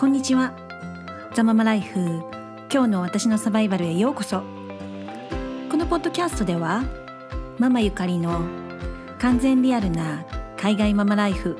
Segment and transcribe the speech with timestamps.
[0.00, 0.54] こんにちは。
[1.34, 2.22] ザママライフ
[2.72, 4.40] 今日の私のサバイバルへようこそ。
[5.70, 6.84] このポッドキャストでは
[7.58, 8.40] ママゆかりの
[9.18, 10.24] 完全リアルな
[10.56, 11.58] 海外ママライフ。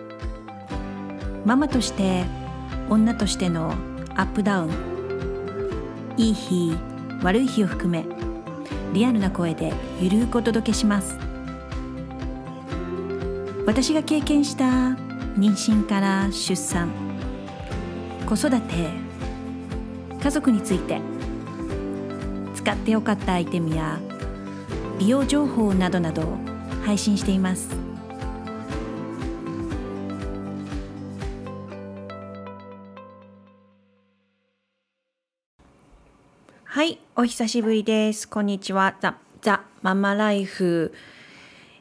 [1.44, 2.24] ママとして
[2.88, 3.74] 女としての
[4.14, 6.14] アップダウン。
[6.16, 6.74] いい日
[7.22, 8.06] 悪い日を含め
[8.94, 11.18] リアルな声でゆるくお届けします。
[13.66, 17.09] 私が経験した妊娠から出産。
[18.30, 18.90] 子育て
[20.22, 21.00] 家族について。
[22.60, 23.98] 使ってよかったアイテムや
[24.98, 26.36] 美容情報などなど
[26.84, 27.70] 配信しています。
[36.64, 38.28] はいお久しぶりです。
[38.28, 38.94] こんにちは。
[39.00, 40.92] ザ・ザ・ママライフ。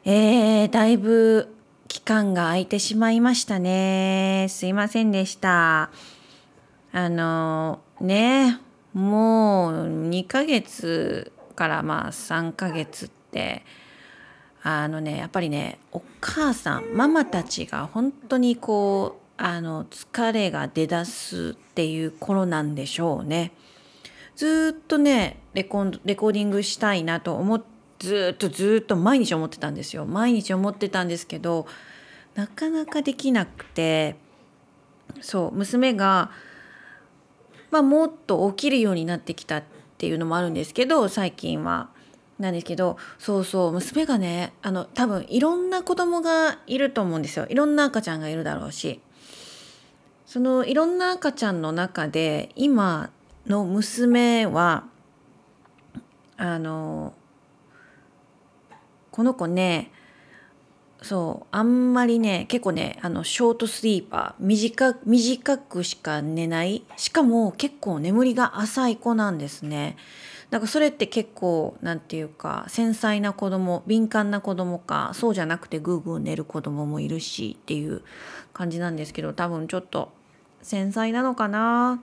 [0.04, 1.54] えー、だいぶ
[1.88, 4.46] 期間が空いてしまいましたね。
[4.48, 5.90] すいませんでした。
[6.92, 8.58] あのね
[8.92, 13.64] もう2ヶ月からまあ3ヶ月って
[14.62, 23.52] あのねやっぱりねお母さんママたちが本当にこうあの疲れが出だすっていう頃なんでしょうね。
[24.36, 31.66] ずっとねレコレコーディングしたいなと思ってずっとずっと毎日思ってたんですよ毎日思ってたんですけど
[32.34, 34.16] なかなかできなくて
[35.20, 36.30] そう娘が
[37.70, 39.62] まあ、もっと起きるようになってきたっ
[39.98, 41.88] ていうのもあるんですけど最近は。
[42.38, 49.02] なんですけどそうそう娘がねあの多分いろんな子供がいると思うんですよいろんな赤ちゃんがいるだろうし
[50.24, 53.10] そのいろんな赤ちゃんの中で今
[53.46, 54.84] の娘は
[56.38, 57.12] あの
[59.10, 59.92] この子ね
[61.02, 69.96] そうあんまりね結構ねあのショートスリーパー短短くしか寝ないしかも結構眠りが浅い子なんですね。
[70.50, 78.02] なんかそれって結構なんていうか繊細な子供敏感な子供かそうじゃなくてグーグー寝る子供もいるしっていう
[78.52, 80.12] 感じなんですけど多分ちょっと
[80.60, 82.02] 繊細なのかな？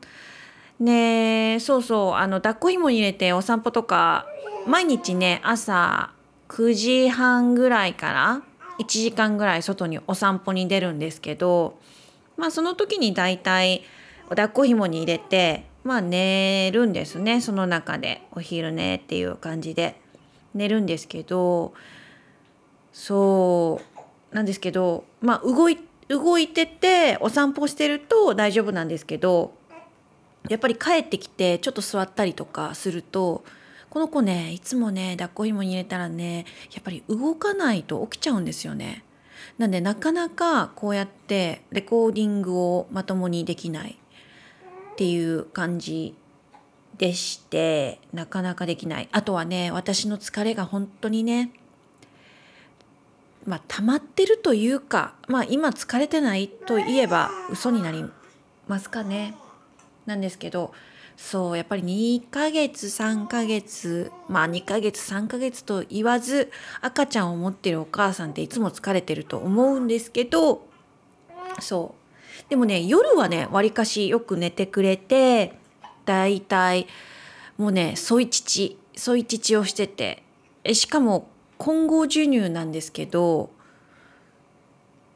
[0.79, 4.25] ねそうそうあの抱っこ紐に入れてお散歩とか
[4.65, 6.11] 毎日ね朝
[6.47, 8.41] 9時半ぐらいから
[8.79, 11.77] 1時間ぐらい外にお散歩に出るんですけど
[12.35, 13.83] まあその時に大体
[14.27, 17.39] お抱っこ紐に入れてまあ寝るんですね。
[17.39, 20.01] その中でお昼寝っていう感じで。
[20.57, 21.73] 寝るんですけど
[22.91, 23.79] そ
[24.31, 25.77] うなんですけどまあ動い
[26.09, 29.53] 動いててお散歩してると大丈夫なんですけど
[30.49, 33.43] やっぱり帰ってきてちょっと座ったりとかすると
[33.89, 39.03] この子ねいつもね抱っこ紐に入れたらねやっぱり動かないと起きちゃうんですよね。
[39.57, 43.97] なんでなかなかこうやってレコーディングをまともにできない
[44.91, 46.15] っていう感じ
[46.97, 51.51] でしてなかなかできないあとはね私の疲れが本当にね
[53.45, 58.05] まあ溜まってるというかまあ今疲れてないといえば嘘になり
[58.67, 59.35] ますかね
[60.05, 60.73] なんですけど
[61.17, 70.67] そうやっぱり2ヶ月3ヶ月まあ2ヶ月3ヶ月と言わず赤ちゃんを持ってるお母さんっていつも疲れてると思うんですけど
[71.59, 71.95] そ
[72.45, 72.49] う。
[72.49, 75.53] でもね夜はねわりかしよく寝てくれて
[76.05, 76.87] だいたい
[77.57, 80.23] もうね添い乳添い乳をしてて
[80.73, 81.27] しかも
[81.57, 83.49] 混合授乳なんですけど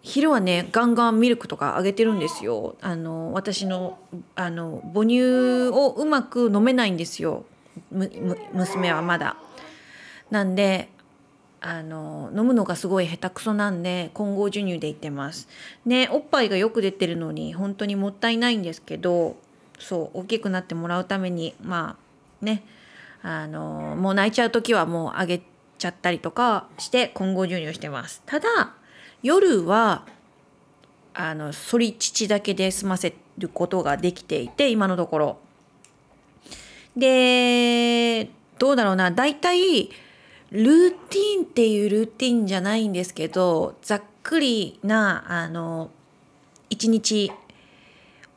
[0.01, 3.99] 昼はねガンガンミルクとかあげてるんですよあの私の
[4.35, 7.45] あの母乳をうまく飲めないんですよ
[7.91, 9.37] 娘はまだ。
[10.29, 10.89] なんで
[11.59, 15.47] あの飲むのがすごい下手くそなんで混合授乳でいってます。
[15.85, 19.35] ねおっぱいがよく出てるのに本当にもったいないんですけど
[19.77, 21.97] そう大きくなってもらうためにま
[22.41, 22.63] あね
[23.21, 25.41] あのもう泣いちゃう時はもうあげ
[25.77, 28.23] ちゃったりとかして混合授乳してます。
[28.25, 28.73] ただ
[29.23, 30.05] 夜は
[31.13, 35.37] あの反り乳だけで済ませることができていて今のところ。
[36.95, 38.29] で
[38.59, 39.89] どうだろうな大体
[40.51, 45.89] ルーティンっていうルーティンじゃないんですけどざっくりなあの
[46.69, 47.31] 一日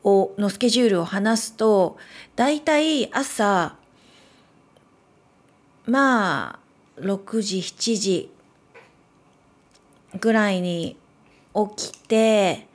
[0.03, 1.97] をのスケジュールを話すと
[2.35, 3.75] 大体朝
[5.85, 6.59] ま
[6.97, 8.31] あ6時7時
[10.19, 10.97] ぐらいに
[11.75, 12.67] 起きて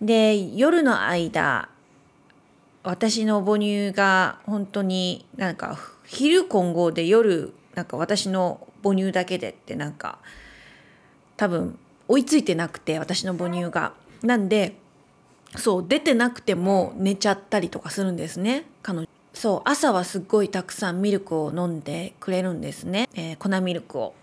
[0.00, 1.68] で夜の間
[2.82, 10.18] 私の母乳が本当になんか昼混合で夜なんか私の母乳だけでってなんか
[11.36, 11.78] 多分
[12.08, 13.92] 追いついてなくて私の母乳が。
[14.22, 14.76] なんで
[15.56, 24.14] そう出てなくても寝ちゃったりとかするんですね彼女そう朝はすっごいたくさんミルクを飲んでくれるんですね、えー、粉ミルクを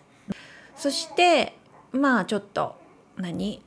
[0.75, 1.55] そして
[1.94, 2.75] まあちょっと
[3.18, 3.62] 何？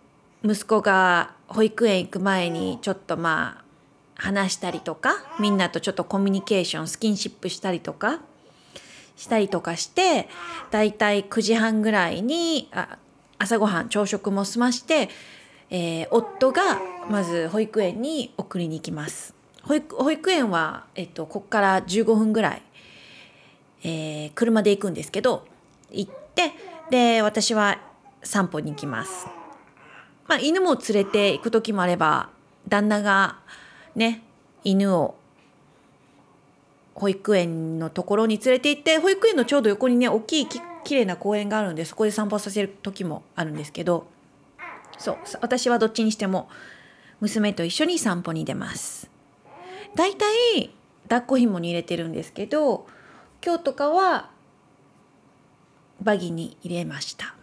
[0.45, 3.65] 息子が保育園行く前にちょっとまあ
[4.17, 8.21] 話したりとかみんなとちょっとコミュニケーションスキンシップしたりとか
[9.17, 10.29] したりとかして
[10.71, 12.99] だいたい9時半ぐらいにあ
[13.39, 15.09] 朝ごはん朝食も済まして、
[15.71, 16.63] えー、夫が
[17.11, 19.35] まず保育園に送りに行きます。
[19.63, 22.63] 保育保育園は、えっと、ここから15分ぐらい、
[23.83, 25.45] えー、車で行くんですけど
[25.91, 26.53] 行って
[26.91, 27.79] で私は
[28.27, 29.27] 散歩に行きます。
[30.29, 32.31] まあ、犬も連れて行く時もあれば
[32.69, 33.39] 旦那が
[33.95, 34.23] ね
[34.65, 35.15] 犬を
[36.95, 44.07] 保育園のところに連れて行って保育園のちょうど横にね大きいききれいな公園があるんでそこで散歩させる時もあるんですけど
[44.99, 46.49] そう私はどっちにしても
[47.21, 49.11] 娘と一緒に散歩に出ます。
[49.95, 50.27] だいた
[50.57, 50.75] い
[51.05, 52.87] 抱っこ紐に入れてるんですけど
[53.45, 54.31] 今日とかは
[56.03, 57.36] バギーに入れました。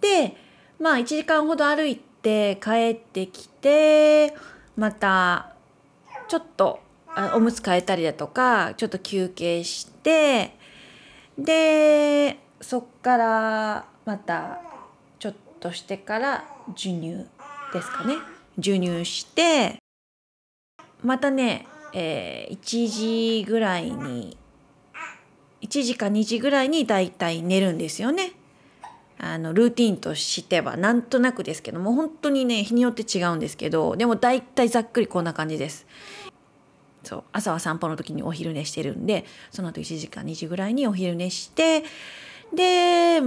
[0.00, 0.36] で
[0.78, 4.34] まあ1時間ほど歩いて帰ってきて
[4.76, 5.54] また
[6.28, 6.80] ちょっと
[7.34, 10.56] おむつ替えたりだとかちょっと休憩して
[11.38, 14.60] でそっからまた
[15.18, 16.44] ちょっとしてから
[16.76, 17.26] 授乳
[17.72, 18.16] ですかね
[18.56, 19.78] 授乳して
[21.02, 24.36] またね、えー、1時ぐらいに
[25.62, 28.32] 1時か2時ぐらいにだいたい寝るんですよね。
[29.22, 35.86] あのルーティンとしてはなんとなくですけども本当にね日によって違うんですけどでも大体ざっくりこんな感じです。
[37.02, 41.82] そう朝は散歩の時にお昼寝してるんでその後1時間2時ぐらいにお昼寝して
[42.54, 43.22] で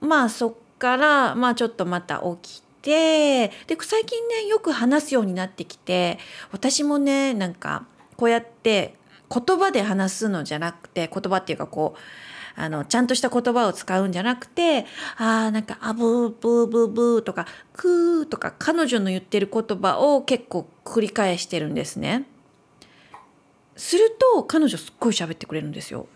[0.00, 6.18] まあそっからまあちょっとまた起きてで最近ねよく話すようになってきて
[6.52, 7.86] 私もねなんか
[8.16, 8.94] こうやって
[9.30, 12.00] 言葉で話すのじゃなくて言葉っていうかこう
[12.56, 14.86] あの、ちゃんとした言葉を使うんじゃなくて、
[15.18, 22.26] ああ、なんか、あブーブーブーブーとか、クーとか、彼女の言ってる言葉を結構繰り返してるんですね。
[23.76, 26.06] すると、彼女すっごい喋ってくれるんですよ。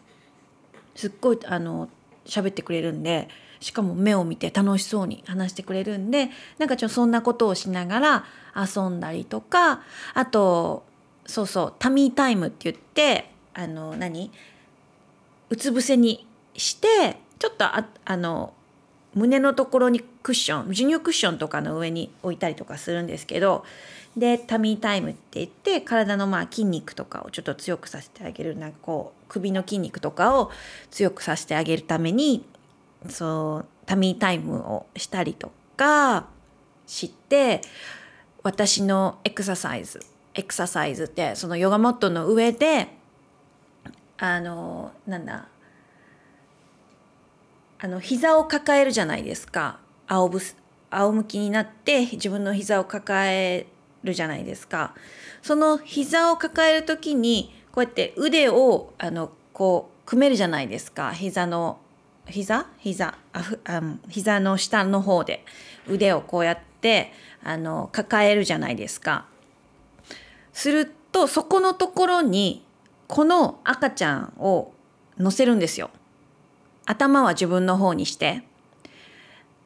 [0.95, 1.91] すっごい、あの、
[2.25, 3.29] 喋ってくれるんで、
[3.61, 8.25] しかも目を見て楽しそうに話してくれるんで、なんかちょっとそんなことをしながら
[8.57, 9.83] 遊んだりとか、
[10.15, 10.85] あと、
[11.27, 14.31] そうそう、タミータイムって言って、あの、何？
[15.51, 18.55] うつ伏せにしてちょっとああの
[19.15, 23.65] 胸のところにクッション授乳クッションとかの上に置いたりとかするんですけど
[24.17, 28.57] でタミータイムって言って体のまあ筋肉とかをちょっと強くさせてあげる。
[28.57, 30.51] なんかこう首の筋肉とかを
[30.91, 32.45] 強くさせてあげるために
[33.09, 36.27] そうタミータイムをしたりとか
[36.87, 37.61] して
[38.43, 40.01] 私のエクササイズ
[40.35, 42.89] エクササイズってそのヨガマットの上で
[44.19, 45.49] あのなんだ
[47.83, 49.79] あの膝を抱えるじゃないですか。
[50.07, 50.45] 仰ぶ
[50.91, 53.67] 仰向きになって自分の膝を抱え
[54.03, 54.95] るじゃないですか。
[55.41, 61.13] その膝を抱える時にこうやって腕をあのこう組めるじゃないですか。
[61.13, 61.79] 膝の
[62.27, 62.67] 膝？
[62.79, 63.17] 膝？
[63.33, 65.45] あふあ膝の下の方で。
[65.89, 67.13] 腕をこうやって
[67.43, 69.27] あの抱えるじゃないですか。
[70.53, 72.65] するとそこのところに
[73.09, 74.73] この赤ちゃんを
[75.19, 75.91] 乗せるんですよ。
[76.91, 78.43] 頭は自分の方にして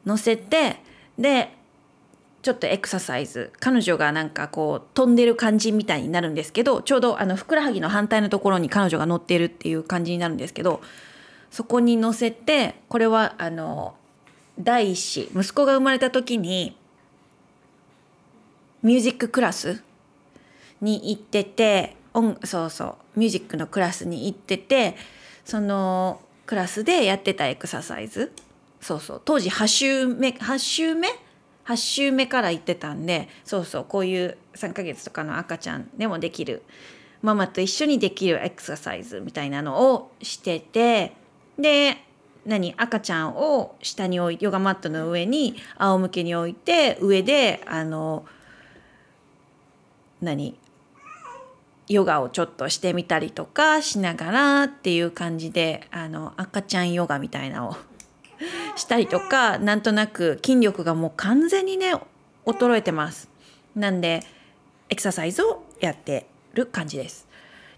[0.05, 0.77] 乗せて
[1.17, 1.51] で
[2.43, 3.51] ちょっとエクササイズ。
[3.59, 10.81] 彼女がなんかこう飛んでる感じみたいになるんですけどちょうどあのふくらはぎの反対のところに彼女が乗ってるっていう感じになるんですけど
[11.49, 13.95] そこに乗せてこれはあの
[14.59, 16.77] 第一子息子が生まれた時に
[18.83, 19.81] ミュージッククラス
[20.81, 21.95] に行ってて
[22.43, 24.95] そうそうミュージックのクラスに行ってて
[25.43, 28.31] そのクラスでやってたエクササイズ。
[28.81, 29.21] そうそう。
[29.23, 31.09] 当時8週目8週目
[31.65, 33.85] ？8週目から行ってたんでそうそう。
[33.85, 36.61] こういう3ヶ月とかの赤ちゃんでもできる。
[37.21, 41.13] ママと一緒にできるエクササイズみたいなのをしてて
[41.57, 41.97] で
[42.45, 42.75] 何？
[42.77, 48.25] 赤ちゃんを下に置いヨガマットの上に仰向けに置いて上であの
[50.21, 50.55] 何？
[51.87, 57.75] ヨガをちょっとしてみたりとかしながらっていう感じであの赤ちゃんヨガみたいなのを
[58.75, 61.93] したりとかなんとなく筋力がもう完全にね
[62.45, 63.29] 衰えてます。
[63.75, 64.23] なんで
[64.89, 67.27] エクササイズをやってる感じです。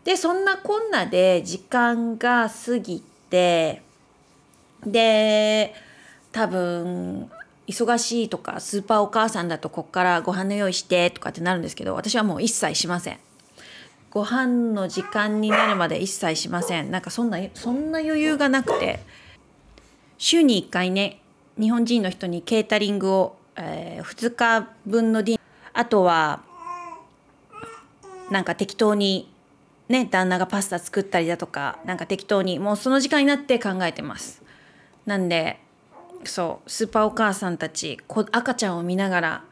[0.03, 3.81] でそんなこんなで時間が過ぎて
[4.85, 5.73] で
[6.31, 7.29] 多分
[7.67, 13.19] 忙しいとかスーパーお母さんだとこっからご飯の用意してとかってなるんですけど私はもう一切しません
[14.11, 16.91] ご飯の時間になるまで一切しません。
[16.91, 18.99] なんかそんなそんな余裕がなくて。
[20.17, 21.21] 週に1回ね
[21.59, 25.39] 日本人の人にケータリングを、えー、2日分のディ
[25.73, 26.41] あとは
[28.31, 29.31] なんか適当に
[29.89, 34.43] ね旦那がパスタ作ったりだとかなんか適当にもうその時間になって考えてます。
[35.05, 35.59] なんで
[36.23, 39.43] そうスーパーお母さんたち赤ちゃんを見ながら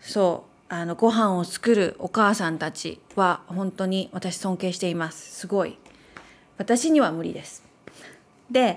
[0.00, 5.38] そうあのご飯を作るお母さんたちは本当に私尊敬しています。
[5.38, 5.78] すごい。
[6.58, 7.62] 私には無理です。
[8.50, 8.76] で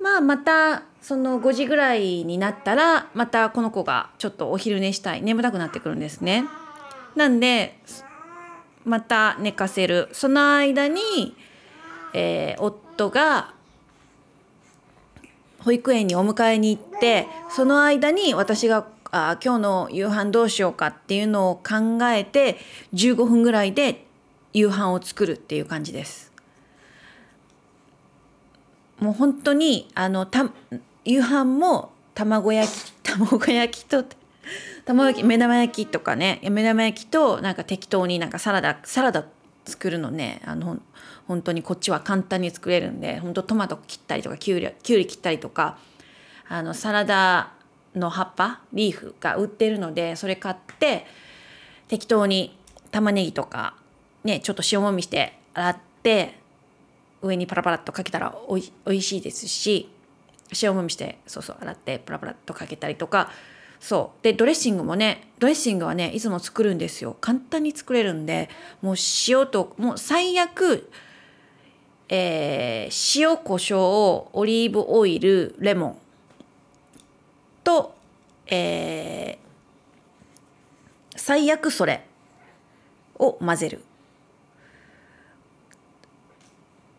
[0.00, 5.22] まあまたその5時ぐらいになったらまたこの子がちょっとお昼寝したい。
[5.22, 6.44] 眠たくなってくるんですね。
[7.14, 7.78] なんで
[8.84, 10.08] また寝かせる。
[10.10, 11.36] その間に、
[12.14, 13.54] えー、夫が
[15.60, 22.56] 保育園にお迎えに行ってその間に私があ今日の夕飯どうしようかっていうのを考えて
[22.94, 24.06] 15分ぐらいで
[24.54, 26.32] 夕飯を作るっていう感じです。
[29.00, 30.50] もう本当にあのた
[31.04, 34.04] 夕飯も卵焼き 卵焼きと
[34.86, 39.26] 卵焼き目玉焼きとかね目玉焼きとなんか適当になんかサラダサラダ
[39.66, 40.78] 作るのねあの
[41.28, 45.78] 本当にこっちは簡単に作れるんで本当トマト切ったりとかきゅうりきゅうり切ったりとか
[46.48, 47.52] あのサラダ
[47.94, 51.06] の葉っぱリーフが売ってるのでそれ買って
[51.88, 52.56] 適当に
[52.90, 53.74] 玉ねぎとか
[54.24, 56.38] ねちょっと塩もみして洗って
[57.20, 59.88] 上にパラパラっとかけたらおいおいしいですし
[60.62, 63.30] 塩もみしてそうそう洗ってパラパラっとかけたりとか
[63.80, 64.24] そう。
[64.24, 67.16] でドレッシングもねドレッシングはねいつも作るんですよ。
[67.20, 68.48] 簡単に作れるんで
[68.80, 68.94] もう
[69.28, 70.88] 塩ともう最悪
[72.14, 75.98] えー、塩コショウオリーブオイルレモン
[77.64, 77.94] と、
[78.46, 82.04] えー、最悪それ
[83.18, 83.80] を混ぜるっ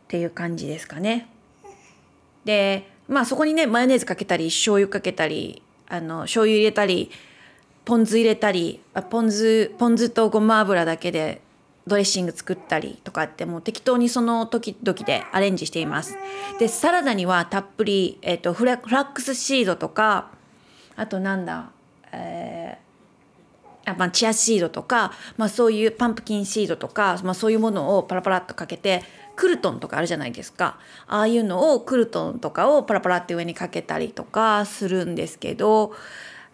[0.08, 1.28] ていう感じですかね。
[2.46, 7.12] でまあそこにねマヨネーズかけたり醤油かけたりあの醤油入れたり
[7.86, 11.42] ポン酢入れたりあポン酢ポン酢とごま油だけで
[11.86, 16.18] ドレッシング作ったりとかってもう適当にその時々でアレンジしています。
[16.60, 20.32] でサラダにはたっぷり、えーと、フラックスシードとか
[20.96, 21.72] あとなんだ、
[22.12, 29.04] えーあまあ、チアシードとか、まあ、そういうパンプキンシードとか、まあ、そういうものをパラパラっとかけて
[29.36, 30.78] クルトンとかあるじゃないですか。
[31.08, 35.94] ああいうのをクルトンとかをパラパラって上にかけたりとかするんですけど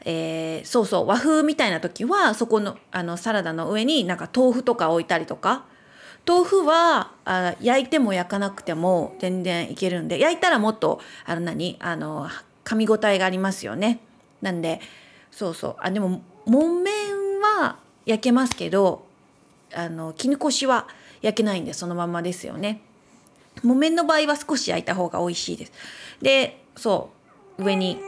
[0.05, 5.65] えー、そうそう和風みたいな時はそこのあのサラダの上になんか豆腐とか置いたりとか。
[6.27, 11.77] 豆腐はあ焼いても焼かなくても全然いけるんで焼いたらもっとあの何？
[11.79, 12.29] あの
[12.65, 13.99] 噛み応えがありますよね。
[14.41, 14.81] なんで
[15.31, 15.75] そうそう。
[15.79, 19.05] あでも木綿は焼けますけど
[19.73, 20.87] あの絹こしは
[21.21, 22.81] 焼けないんでそのままですよね。
[23.63, 25.71] 木綿の場合は少し焼いた方が美味しいです。
[26.21, 27.09] でそ
[27.57, 27.63] う。
[27.63, 27.99] 上に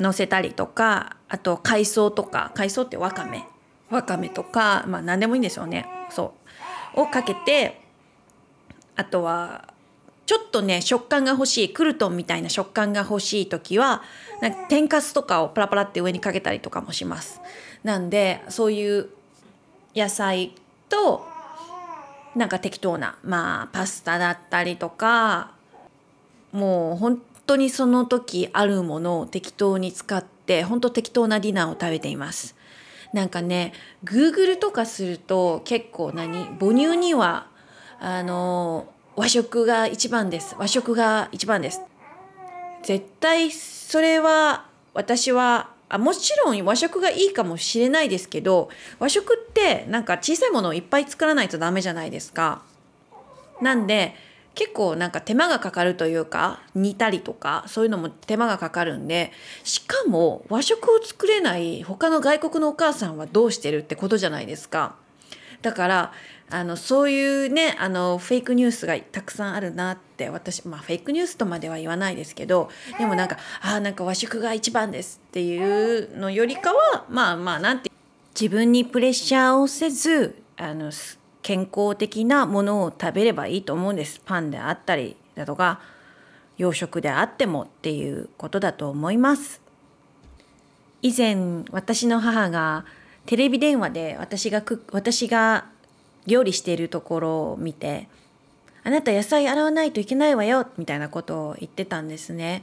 [0.00, 3.44] 乗せたりとかあと海藻とか海藻ってわかめ。
[3.90, 5.86] わかめとかまあ何でもいいんですよね。
[6.10, 6.34] そ
[6.96, 7.02] う。
[7.02, 7.80] をかけて
[8.96, 9.72] あとは
[10.28, 14.02] ちょっとね食感が欲しいクルトンみたいな食感が欲しい時は
[14.42, 17.40] なんか天かすとかをパラパラって上にかけたりとかもします。
[17.82, 19.08] なんでそういう
[19.96, 20.52] 野菜
[20.90, 21.26] と
[22.36, 25.52] なんか適当なまあパスタだったりとか
[26.52, 32.54] もう本当にその時あるものを適当に使って本当適当なディナーを食べています。
[33.14, 33.72] なんかね
[34.04, 37.46] Google とかすると結構何母乳には
[37.98, 41.82] あの和食が一番です和食が一番です
[42.84, 48.68] 絶対それは私はあもちろん和食がいいかもしれないですけど
[49.00, 52.62] 和食ってなんか小さいものをいっぱい作らないとダメじゃないですか。
[53.60, 54.14] なんで
[54.54, 59.32] 結構なんか手間がかかるというか煮たりとかそういうのも手間がかかるんで
[59.64, 64.94] しかも和食を作れない他の外国のお母さんはどうしてるってことじゃないですか。
[65.62, 66.12] だから
[66.50, 77.90] あのそういうねあのフェイクニュースがたくさんあるなって私まあフェイクニュースとまでは言わないですけどでもなんかあなんか和食が一番ですっていうのよりかはまあまあなんて
[78.38, 80.90] 自分にプレッシャーをせずあの
[81.42, 84.20] 健康的なものを食べればいいと思うんです。
[84.24, 85.80] パンであったりだとか
[86.56, 89.60] 洋食であってもっていうことだと思います。
[91.02, 92.84] 以前私の母が
[93.26, 95.66] テレビ電話で私が私が
[96.28, 98.08] 料理しているところを見て
[98.84, 102.62] 「あなた野菜洗わないといけないわよ」みたいなことを言ってたんですね。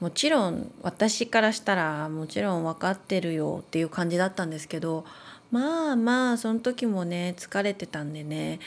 [0.00, 5.04] もちろん私からしたらもちろん分かってるよっていう感じだったんですけど
[5.52, 8.58] まあまあその時もね疲れてたんでね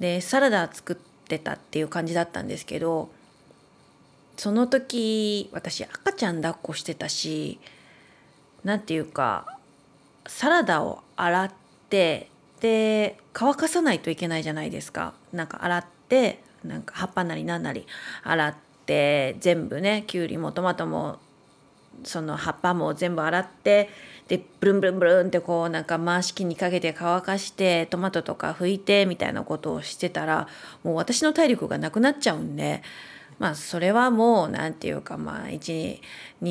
[0.00, 0.96] でサラダ作っ
[1.28, 3.08] てたっていう感じだったんですけど
[4.36, 7.60] その時私赤ちゃん抱っこしてたし
[8.64, 9.58] 何て言うか
[10.26, 11.52] サラダを洗っ
[11.88, 12.29] て
[12.60, 15.14] で乾かさないといけないじゃないですか。
[15.32, 17.86] なんか洗ってなんか葉っぱなりなんなり
[18.22, 18.54] 洗っ
[18.86, 21.18] て全部ねきゅうりもトマトも
[22.04, 23.88] その葉っぱも全部洗って
[24.28, 30.48] でブルンブルンブルンってこうなんか回し器にかけて乾かしてトマトとか拭いてみたいなことをしてたら
[30.84, 32.82] もう私の体力がなくなっちゃうんで
[33.38, 35.98] まあそれはもう何て言うかまあ12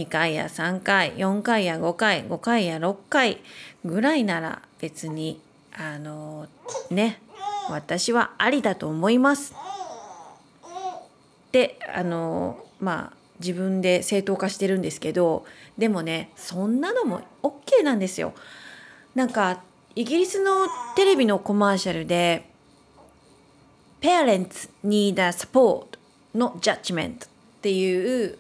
[0.10, 3.42] 回や3回4回や5回5回や6回
[3.86, 5.40] ぐらいなら別に
[5.74, 6.48] あの
[6.90, 7.22] ね
[7.70, 9.54] 私はありだと思います。
[11.52, 15.46] であのまあ自分で正当化してるんですけど
[15.78, 18.34] でもねそんなのも OK なんですよ。
[19.16, 19.62] なんか
[19.96, 22.50] イギリスのテレビのコマーシャルで
[24.02, 25.98] 「Parents need a support
[26.36, 27.30] の judgment」っ
[27.62, 28.38] ていう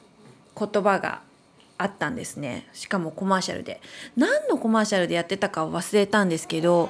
[0.58, 1.22] 言葉が
[1.82, 2.68] あったんですね。
[2.74, 3.82] しかもコマーシャルで。
[4.18, 6.90] 何のコマーシャルでやってたか忘れたんですけど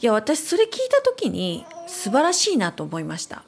[0.00, 3.42] いや私それ聞いた時に素晴らしいなと思いました。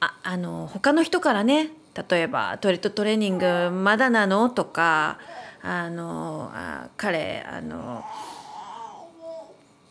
[0.00, 1.70] ああの他の人からね
[2.08, 4.48] 例えばトイレットトレーニングまだなの？
[4.50, 5.18] とか
[5.62, 8.04] あのあ彼あの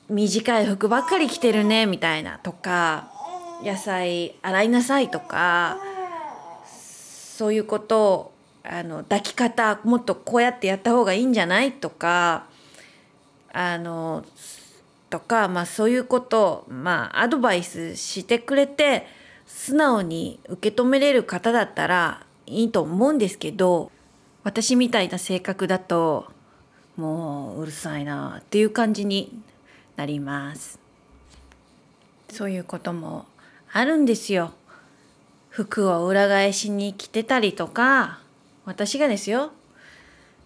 [0.07, 1.85] 短い服ばっかり着てるね？
[1.87, 2.39] みたいな。
[2.39, 3.11] とか
[3.63, 5.09] 野菜洗いなさい？
[5.09, 5.77] とか
[6.65, 8.31] そういうことを
[8.71, 11.71] あの抱き方もっとこうやってやった方がいいんじゃない？
[11.71, 12.45] とか
[13.51, 14.23] あの
[15.09, 19.07] とか、まあ、そういうことを、まあ、アドバイスしてくれて
[19.47, 23.91] 素直に受け止めれる方だったらいいと思うんですけど
[24.43, 26.27] 私みたいな性格だと
[26.95, 29.41] もううるさいなっていう感じに
[29.95, 30.77] なります。
[32.31, 33.25] そういうことも
[33.73, 34.53] あるんですよ。
[35.49, 38.18] 服を裏返しに着てたりとか
[38.69, 39.51] 私がですよ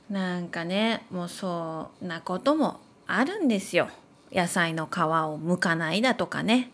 [0.09, 3.89] なんかねもうそんなこともあるんですよ。
[4.31, 6.71] 野菜の皮を剥かないだとかね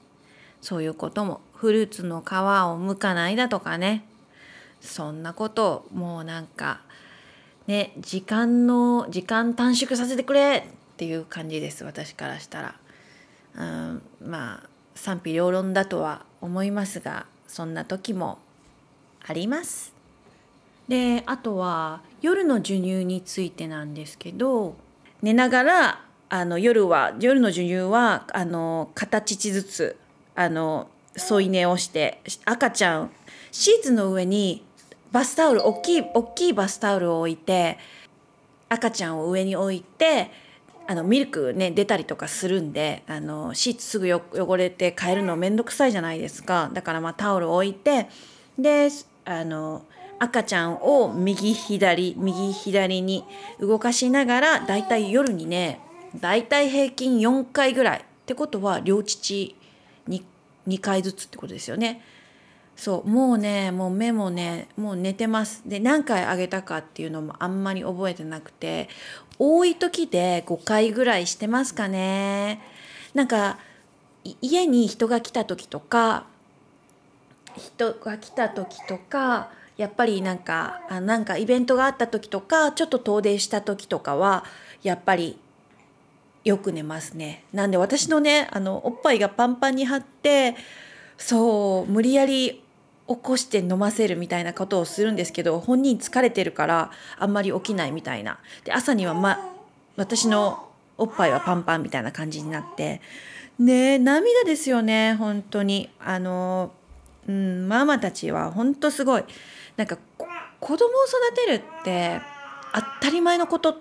[0.61, 4.05] そういうこともフルーツの皮を剥かないだとかね
[4.79, 6.81] そんなことをもうなんか
[7.65, 12.75] ね時間の時間短縮させてくれっていう感じです私からしたら。
[13.55, 18.37] うん、まあ賛否両論だとは思いますがそんな時も
[19.25, 19.88] あります。
[20.89, 24.75] であとは夜の授乳についてなんですけど
[25.21, 29.97] 寝ながらあの夜は夜の授乳はあの片乳ずつ
[30.35, 33.11] あの添い寝をして赤ちゃん
[33.51, 34.65] シーツの上に
[35.11, 37.77] バスタオル大きい大きいバスタオルを置いて
[38.67, 40.31] 赤ちゃんを上に置いて
[40.87, 46.71] あのミルクね出たりとかするんであのシーツすぐ汚れて変えるの面倒くさいじゃないですか。
[46.73, 48.07] だからまあタオルを置いて
[48.57, 48.89] で
[49.25, 49.83] あの
[50.19, 53.23] 赤ちゃんを右左右左に
[53.59, 55.79] 動かしながらだいたい夜にね
[56.19, 57.99] だいたい平均4回ぐらい。
[57.99, 59.55] ってことは両乳
[60.07, 60.23] 2,
[60.67, 62.03] 2回ずつってことですよね。
[62.75, 65.63] そうもうねもう目もねもう寝てます。
[65.65, 68.87] で何回あげたかっていうのもあんまり覚えてなくて
[69.39, 72.61] 多い時で5回ぐらいしてますかね。
[73.13, 73.57] なんか
[74.41, 76.25] 家に人が来た時とか
[77.57, 84.43] 人が来た時とかやっぱりなんかあなんかイベントがあった時とかちょっと遠出した時とかは
[84.83, 85.39] やっぱり
[86.43, 87.45] よく寝ますね。
[87.53, 90.57] なんで私のねあのおっぱいがパンパンに張って
[91.17, 92.61] そう無理やり
[93.07, 98.37] 起こして飲ませるみたいなことをするんですけど本人疲れてるからあんまり起きないみたいな。
[98.65, 99.39] で朝には、ま、
[99.95, 102.99] 私のおっぱいはパンパンみたいな感じになって
[103.57, 106.73] ね涙ですよね本当にあの、
[107.29, 109.23] うん、ママたちは本当すごい
[109.77, 112.19] なんか子供を育てるって
[112.73, 113.77] 当たり前のこと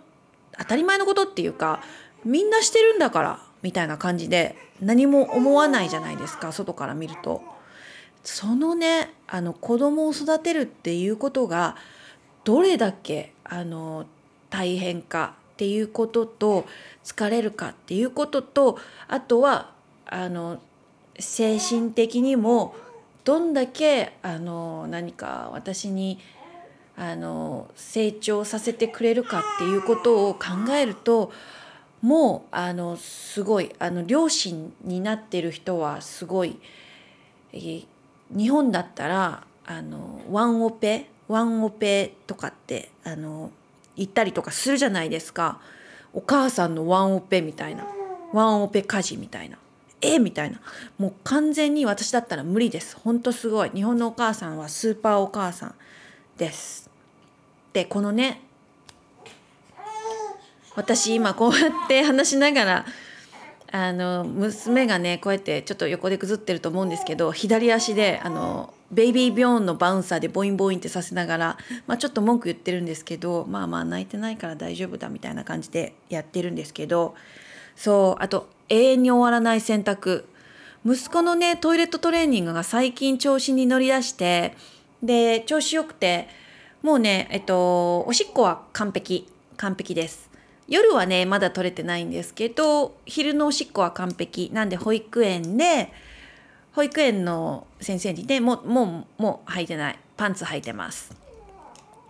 [0.58, 1.80] 当たり前のことっていうか
[2.26, 7.42] みんなしてるんだからみたいな感じで何も思わないじゃないですか外から見ると。
[8.22, 11.76] そのねあの子供を育てるっていうことが
[12.44, 14.04] どれだけあの
[14.50, 16.66] 大変かっていうことと
[17.04, 19.72] 疲れるかっていうこととあとは
[20.04, 20.60] あの
[21.18, 22.74] 精神的にも
[23.28, 26.18] どんだけあの何か私に
[26.96, 31.30] あの成長させてくれるかっていうことを考えると
[32.00, 36.58] もうあのすごいあの両親になってる人はすごい
[37.52, 37.86] 日
[38.48, 43.50] 本だったらあのワンオペワンオペとかってあの
[43.94, 45.60] 言ったりとかするじゃないですか。
[46.14, 47.86] お母さんのワンオペみたいな
[48.32, 49.58] ワンオペ家事みたいな。
[50.00, 50.60] えみたいな。
[50.98, 52.96] もう完全に私だったら無理です。
[52.96, 53.70] ほんとすごい。
[53.70, 55.74] 日本のお母さんはスーパーお母さん
[56.36, 56.88] です。
[57.72, 58.40] でこのね
[60.74, 62.86] 私今こうやって話しながら
[63.70, 77.14] あの娘がねこうやってちょっと横でくずってると思うんですけど左足であのベイビービョーンのバウンサーでボインボインってさせながら、まあ、ちょっと文句言ってるんですけどまあまあ泣いてないから大丈夫だみたいな感じでやってるんですけど
[77.76, 80.24] そうあと永遠に終わらない洗濯
[80.84, 84.56] 息子のねトイレットトレーニングが最近調子に乗りだして
[85.02, 86.28] で調子よくて
[86.82, 89.28] もうねえっとおしっこは完璧。
[89.56, 90.30] 完璧です。
[90.68, 94.50] 夜はねまだ取れてないんですけど昼のおしっこは完璧。
[94.52, 95.92] なんで保育園で
[96.72, 99.98] 保育園の先生にねもうもうもう履いてない。
[100.16, 101.16] パンツ履いてます。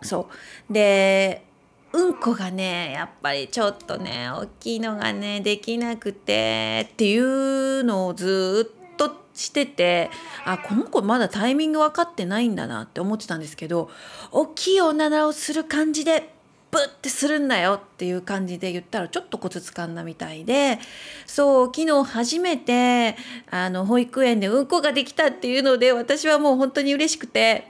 [0.03, 0.29] そ
[0.68, 0.73] う。
[0.73, 1.44] で
[1.92, 10.11] うんこがねやっぱりちょっとね大きいのがねできなくてっていうのをずっとしてて
[10.44, 13.90] あこの子まだタイミング分かってないんだなって思ってたんですけど
[14.33, 16.35] 大きいおならをする感じで
[16.70, 20.79] ブッてするんだよっていう感じで言ったらちょっとコツつかんだみたいで
[21.27, 23.16] そう昨日初めて
[23.51, 27.64] あの保育園でうんこができたっていうので私はもう本当に嬉しくて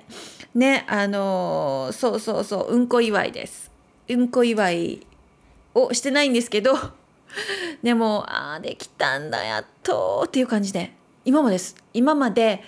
[0.55, 3.68] ねあのそうそうそううんこ祝いです。
[4.09, 5.07] うんこ祝い
[5.75, 6.77] をしてないんですけど
[7.83, 10.93] でもああできたんだやっとっていう感じで
[11.25, 11.77] 今もです。
[11.93, 12.63] 今まで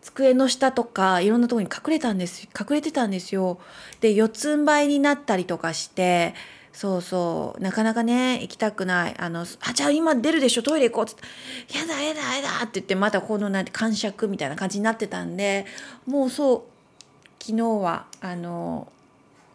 [0.00, 3.58] 机の下とかいろんなとこに隠れたんです隠れてたんですよ。
[4.00, 6.34] で四つん這いになったりとかして
[6.72, 7.60] そうそう。
[7.60, 9.14] なかなかね行きたくない。
[9.18, 11.24] あのあじゃあ今出るでしょトイレ行こうっつって
[11.76, 15.66] 「やだやだやだ」って言ってまたこのなんて感触みたいな感じになってたんで
[16.06, 18.92] もうそう昨日はあの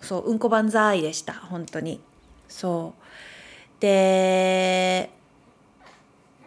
[0.02, 2.02] そううんこ万歳でした本当に。
[2.48, 3.82] そう。
[3.82, 5.10] で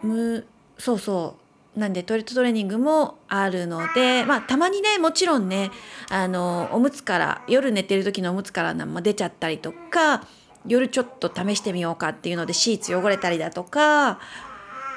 [0.02, 0.46] む
[0.78, 1.44] そうそう。
[1.78, 5.72] なんでトイレットトレーニングもあるので、まあ、たまにねもちろんね
[6.08, 10.24] あのおむつから夜寝てる時のおむつから出ちゃったりとか
[10.66, 14.20] 夜ちょっと試してみようかっていうのでシーツ汚れたりだとか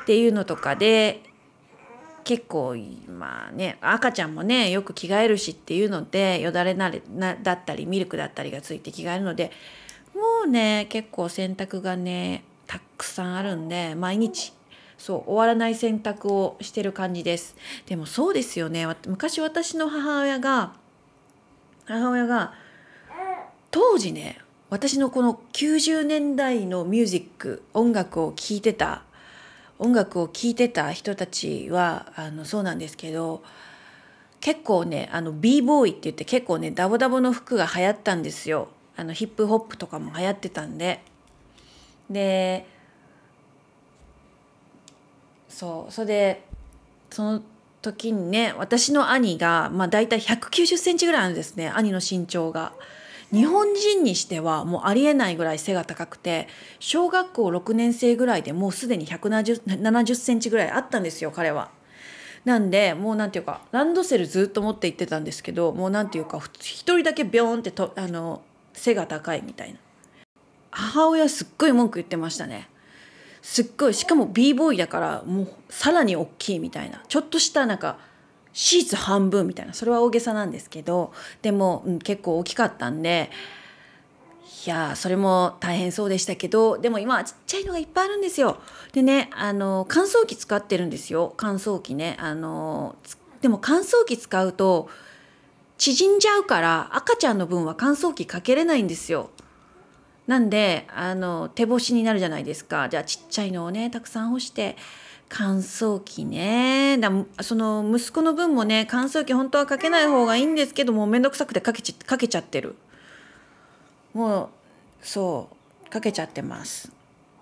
[0.04, 1.24] っていうのとかで
[2.28, 2.76] 結構
[3.08, 9.50] まあね赤ちゃんもねよく着替えるしっていうのでよだれなれなだったりミルクだったりがついて着替えるので
[10.14, 14.52] もうね結構洗濯がねたくさんあるんで毎日
[14.98, 17.56] そう終わらない選択をしてる感じです。
[17.86, 18.86] でもそうですよね。
[19.08, 20.74] 昔私の母親が
[21.86, 22.56] 母親が
[23.72, 29.04] 当時ね私のこの90年代のミュージック音楽を聴いてた
[29.80, 33.44] 音楽を聴いてた人たちはあのそうなんですけど
[34.40, 41.04] 結構ねあの b ボーイって言って結構ねダボダボの服が流行ったんですよあのヒップホップとかも流行ってたんで
[42.10, 42.66] で
[45.50, 46.48] そうそれで
[47.10, 47.42] その
[47.82, 52.74] 時にね私の兄がまあ大体190センチぐらいなんですね兄の身長が。
[53.32, 56.48] 日本人にしてはもうありえないぐらい背が高くて
[56.80, 61.70] 小学校6年生ぐらいでもうすでに170センチぐらいあったんですよ彼は。
[62.46, 69.80] なんでもうなんていうかランドセルずっと持って行ってたんですけどもうなんていうか一人だけビョーンってとあの背が高いみたいな。
[70.72, 72.70] 母親すっごい文句言ってましたね。
[73.42, 77.04] すっごいしかも b ボーイだからもうさらに大きいみたいな。
[77.08, 77.98] ちょっとしたなんか
[78.60, 83.30] シーツ半分みたいなそれは大げさなんですけどでも、うん、結構大きかったんで
[84.66, 88.58] いやそれも大変そうでしたけどでも今ちっちゃいのがいっぱいあるんですよ。
[88.94, 92.96] でねあの乾燥機使ってるんですよ乾燥機ねあの
[93.42, 94.90] でも乾燥機使うと
[95.78, 99.30] 縮んじゃうから赤ちゃんの分は乾燥機かけれないんですよ。
[100.26, 104.76] なんであの手干しになるじゃないですかじゃあちっちゃいのをねたくさん干して
[105.30, 106.98] 乾燥機ね。
[106.98, 107.12] だ
[107.42, 112.76] その息子の分もね乾燥機本当はかけない方がいいんですけども面倒くさくてかけちかけちゃってる。
[114.14, 114.50] もう
[115.02, 115.50] そ
[115.86, 116.92] うかけちゃってます。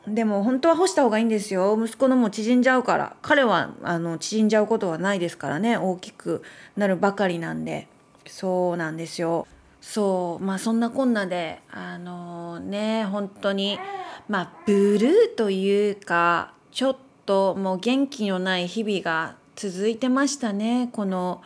[0.08, 1.78] でも本当は干した方がいいんですよ。
[1.82, 3.15] 息子のも縮んじゃうから。
[3.21, 5.78] 彼はあの縮んじゃうことはないですからね。
[5.78, 6.43] 大きく
[6.76, 7.88] なるばかりなんで。
[8.28, 9.48] そうなんですよ。
[9.82, 13.78] そうまあそんなこんなであのね本当に
[14.28, 20.89] まあブルーというかちょっとともう元気のない日々が続いてましたね。
[20.91, 21.41] この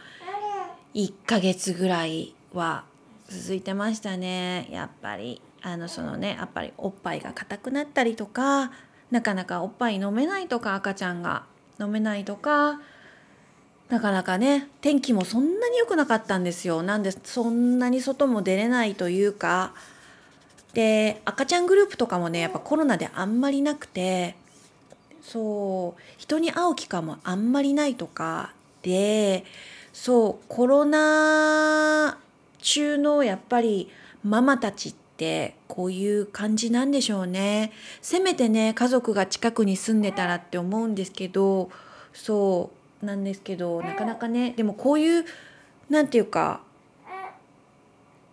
[0.94, 2.84] 1ヶ月ぐらいは
[3.30, 4.68] 続いてましたね。
[4.72, 8.72] やっぱりあのそのねやっぱりおっぱいが硬くなったりとか
[9.12, 11.44] なかなかおっぱい飲めないとか赤ちゃんが
[11.80, 12.82] 飲めないとか
[13.90, 16.82] なかなかね天気もそんなに良くなかったんですよ。
[16.84, 19.74] なんでそんなに外も出れないというか。
[20.74, 24.36] で赤ちゃんグループとかもねやっぱコロナであんまりなくて
[25.30, 26.02] そう。
[26.18, 29.46] 人に会う機会もあんまりないとかで
[29.94, 32.18] そうコロナ
[32.58, 33.92] 中のやっぱり
[34.24, 37.72] ママたちってこういう感じなんでしょうね。
[38.02, 41.70] せめてね家族が近くに住んでたらって思うんですけど
[42.12, 42.72] そ
[43.04, 45.26] うなんですけどなかなかねでもこういう
[45.92, 46.62] なんていうか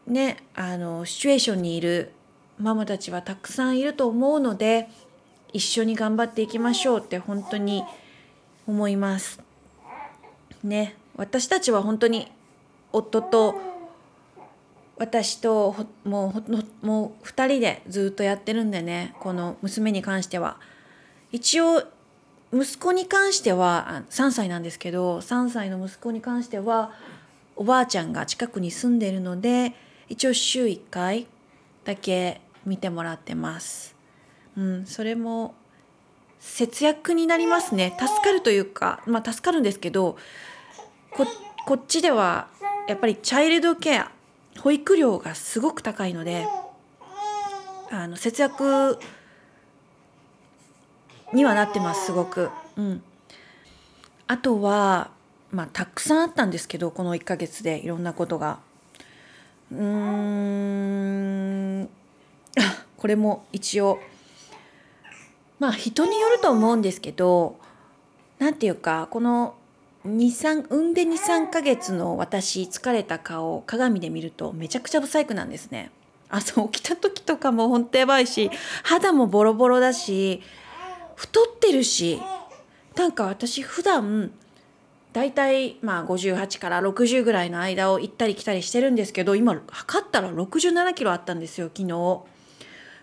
[0.06, 2.12] ねあのシチュエーションにいる
[2.58, 4.88] ママたちはたくさんいると思うので
[5.52, 7.84] 一緒に頑張っていきましょうって本当に
[8.66, 9.40] 思います。
[10.62, 12.30] ね私たちは本当に
[12.92, 13.54] 夫と
[14.98, 16.42] 私とも
[16.82, 20.58] うもう2人でずっとやってるんでねこの娘に関しては
[21.32, 21.82] 一応
[22.52, 26.92] 息子に関しては3歳なんですけど3歳の息子に関しては
[27.56, 29.74] おばあちゃんが近くに住んでるので
[30.08, 31.26] 一応週1回
[31.84, 33.95] だけ見てもらってます。
[34.56, 35.54] うん、それも
[36.40, 40.16] 節約になりますね助かるというかまあ助かるんですけど
[41.10, 41.26] こ
[41.66, 42.48] こっちでは
[42.88, 44.10] やっぱりチャイルドケア
[44.60, 46.46] 保育料がすごく高いので
[47.90, 48.98] あの節約
[51.32, 52.50] にはなってますすごく。
[52.76, 53.02] うん、
[54.26, 55.10] あとは、
[55.50, 58.58] まあ、たくさんあったんですけどこの1ヶ月でいろんなことが。
[59.72, 59.82] うー
[61.82, 61.88] ん
[62.96, 63.98] これも一応
[65.58, 67.58] まあ人によると思うんですけど
[68.38, 69.54] 何て言うかこの
[70.06, 75.90] 23産んで23ヶ月の私疲れた顔鏡で見るとめちゃくちゃ不細工なんですね。
[76.28, 78.50] 朝起きた時とかもほんとやばいし
[78.82, 80.42] 肌もボロボロだし
[81.14, 82.20] 太ってるし
[82.96, 84.32] なんか私普段
[85.12, 91.92] だいたいまあ58から60ぐらいの間を行ったり来たりしてるんですけど今測ったら67キロあったんですよ昨日。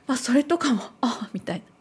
[0.06, 1.73] まあそれとかもあみたいな。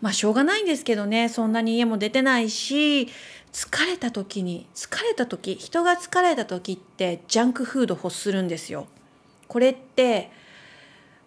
[0.00, 3.08] まあしょうがないんですけどねそんなに家も出てないし
[3.52, 8.86] 疲れた時に疲れた時人が疲れた時ってジャンクフード欲するんですよ。
[9.48, 10.30] これって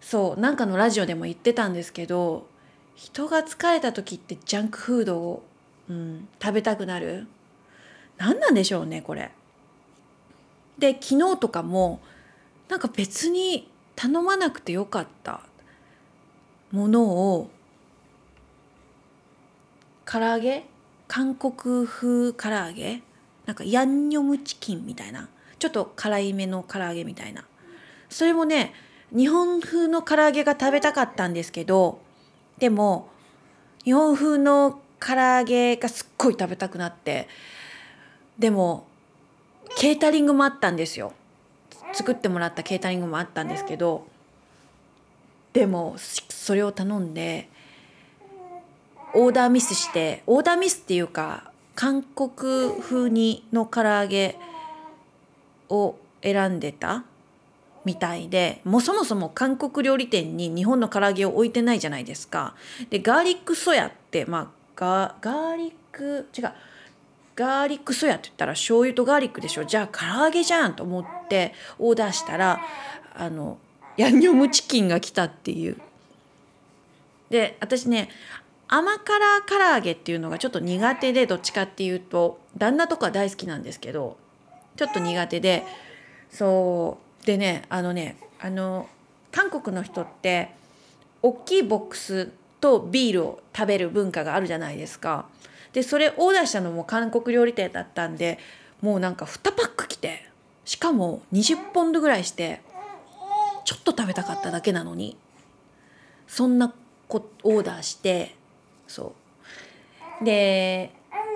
[0.00, 2.46] そうなんかのラジオでも言ってたんですけど
[2.94, 5.42] 人が疲れた時ってジャンクフードを、
[5.88, 7.26] うん、食べたくなる？
[8.16, 9.30] 何なんでしょうねこれ。
[10.78, 12.00] で昨日とかも
[12.68, 15.40] なんか別に頼まなくてよかった
[16.72, 17.50] ものを
[20.06, 20.64] 唐揚げ？
[21.08, 23.02] 韓国風唐揚げ？
[23.44, 25.28] なんかヤンニョムチキンみたいな？
[25.58, 27.44] ちょっと辛いめの唐揚げみたいな。
[28.08, 28.72] それもね
[29.14, 32.00] 日本風の唐揚げが食べたかったんですけど
[32.58, 33.08] でも
[33.84, 37.28] 日本風の唐揚げがすっごい食べたくなって
[38.38, 38.86] でも
[39.76, 41.12] ケータリングもあったんですよ。
[41.92, 44.06] 作ってもらったケータリングもあったんですけど
[45.52, 47.48] でもそれを頼んで
[49.16, 54.36] オーダーミスしてオーダーミスっていうか韓国風にの唐揚げ
[55.70, 57.04] を選んでた
[57.86, 62.54] みたいでもうそもそも韓国料理店に日本の唐揚げを置いてないじゃないですか。
[62.90, 66.52] でガーリックソヤってまあガーリック違う
[67.36, 72.60] ガーリックソヤって言ったら醤油とガーリックでしょじゃあ唐揚げじゃんと思ってオーダーしたら
[73.14, 73.58] あの
[73.96, 75.80] ヤンニョムチキンが来たっていう。
[77.30, 78.08] で私ね
[78.68, 84.16] 甘辛唐揚げっていうのがちょっと苦手でどっちかっていうと旦那とか大好きなんですけど
[84.76, 85.64] ちょっと苦手で
[86.30, 88.88] そうでねあのねあの
[89.30, 90.50] 韓国の人って
[91.22, 95.26] 大きいボックスとビールを食べる文化があるじゃないですか。
[95.72, 98.38] でそれオーダーしたのも韓国料理店だったんで
[98.80, 100.26] もうなんか2パック来て
[100.64, 102.62] しかも20ポンドぐらいして
[103.66, 105.18] ちょっと食べたかっただけなのに
[106.26, 106.72] そんな
[107.08, 108.35] こオーダーして
[108.96, 109.12] そ
[110.22, 110.24] う。
[110.24, 110.90] で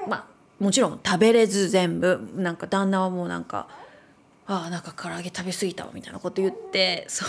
[0.08, 0.24] まあ
[0.58, 2.30] もちろん食べれず全部。
[2.34, 3.68] なんか旦那はもうなんか
[4.46, 7.28] 「ああなんか唐揚げ食べ過ぎたわ」みたいなこと言ってそう。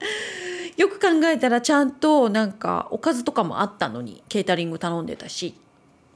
[0.80, 5.54] よく考えたらちゃんとなんかおかずとかもあったのにケータリング頼んでたし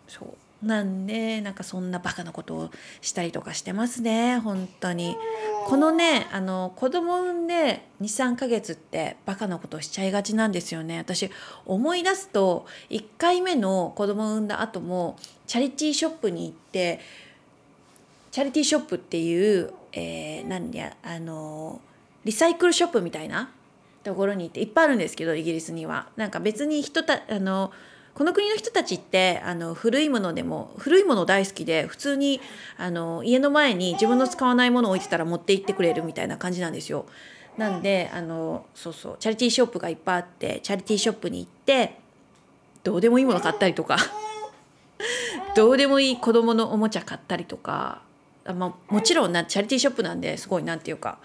[0.08, 0.28] そう。
[0.62, 2.70] なんでなんかそんなバカなことを
[3.00, 5.16] したりとかしてますね本当に
[5.66, 11.30] このねあの子供産んで23ヶ月ってバカなことをしちゃいがちなんですよね私
[11.64, 17.00] 思い出すと1回目の子供産んだ後もチャリティーショップに行って
[18.30, 21.80] チャリティーショップっていう、えー、なんやあの
[22.24, 23.50] リサイクルショップみたいな
[24.04, 26.08] ところに行っていっぱいあるんですけどイギリスには。
[26.16, 27.72] なんか別に人たあの
[28.14, 32.40] この国の人たちってあの古いものでも古いもの大好きで普通に
[32.76, 37.06] あの家の前に自分の使わないものを置いてたら持って行ってくれるみたいな感じなんですよ。
[37.56, 41.98] なんであのそうそうチャリティーショップがいっぱいあってチャリティーショップに行って
[42.84, 43.98] どうでもいいもの買ったりとか
[45.56, 48.02] どうでもいい子供のおもちゃ買ったりとか
[48.44, 51.18] あ、まあ、もちろんなチャリティーショップなんですごいなんていうか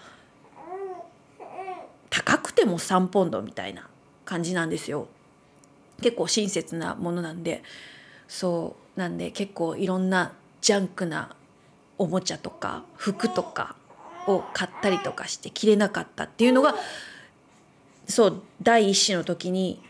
[2.10, 3.88] 高くても3ポンドみたいな
[4.24, 5.08] 感じなんですよ。
[6.00, 7.62] 結構親切なものなんで
[8.28, 11.34] そうなんで結構いろんなジャンクな
[11.98, 13.76] おもちゃとか服とか
[14.26, 16.74] を買ったりとかして着れなかったっていうのが
[18.08, 19.80] そう第一子の時に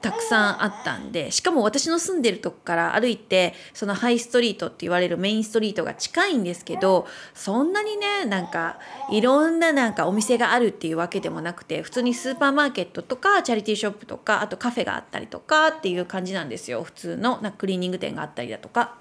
[0.00, 8.78] たくさんあったんでしかも私の住んでるとこから歩いてそのハイストリートって言われるメインストリートが近いんですけどそんなにねなんか
[9.10, 18.96] いろんななんかお店があるっていうわけでもなくて普通にスーパーマーケットとかチャリティーショップとかあとカフェがあったりとかっていう感じなんですよ普通のなクリーニング店があったりだとか。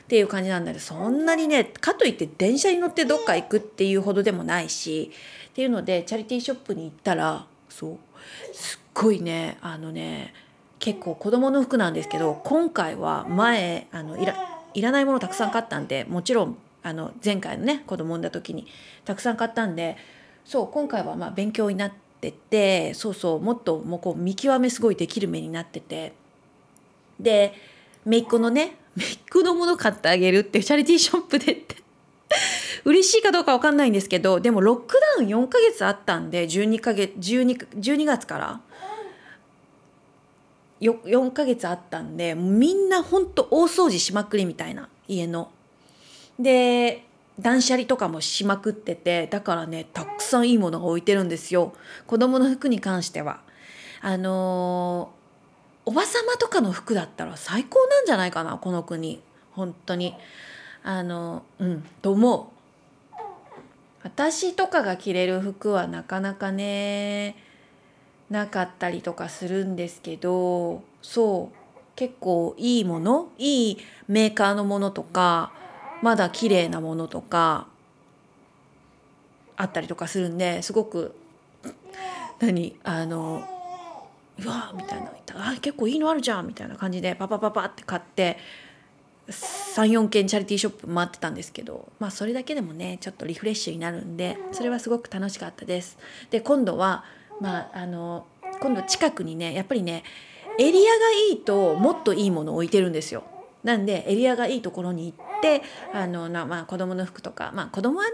[0.00, 5.12] っていう感じなんだけどそんなにねかといって電車に乗ってどっか行くっていうほどでもないし
[5.50, 7.98] っていうのでチャリティーショップに行ったらそう
[8.54, 10.34] すっごいねあのね
[10.80, 14.34] 結構子供の服なんですけど今回は前あのいら
[14.74, 18.66] いらないものたくさん買ったんでもちろんあの前回のね子供産んだ時に
[19.04, 19.96] たくさん買ったんで
[20.44, 26.12] そう今回はまあ勉強になっててそうそうもっともうこう見極めすごいできる目になってて
[27.20, 27.54] で
[28.04, 31.76] 姪っ子のね姪っ子のもの買ってあげるってチャリティーショップでって
[32.84, 38.60] 嬉しいかどうか分かんないんですけどでもロックダウン4ヶ月あったんで12ヶ月 12, 12月から
[40.80, 45.50] 4ヶ月あったんでみんなほんと大掃除しまくりみたいな家の。
[46.38, 47.04] で
[47.40, 51.72] 断捨離とかもしまくっててだからねたくさんいいものが置いてるんですよ
[52.06, 53.40] 子供の服に関しては。
[54.00, 59.20] あのー、おばさまとかの服だったら最高なんじゃないかなこの国
[59.52, 60.14] 本当に。
[60.84, 62.58] あのうんと思う。
[64.02, 67.36] 私とかが着れる服はなかなかね
[68.30, 71.56] なかったりとかするんですけどそう
[71.96, 75.52] 結構いいものいいメーカーのものとか
[76.02, 77.66] まだ綺麗なものとか
[79.56, 81.16] あったりとかするんですごく
[82.38, 83.42] 何あの
[84.38, 88.38] うわみたいなあ結構いいのあるじゃんみたいな感じでパパパパって買って
[89.28, 95.98] 34軒チャリティーショップ回ってたんですけどまあそれだけでもねちょっとリフレッシュになるんでそれはすごく楽しかったです。
[96.30, 97.04] で今度は
[97.40, 98.26] まああの
[98.60, 100.04] 今度近くにねやっぱりね
[100.58, 103.22] エリアがいいともっといいものを置いてるんですよ。
[103.64, 108.12] なんでエリアがいいところに行ってあのな、まあ、子供の服とか、まあ、子供はね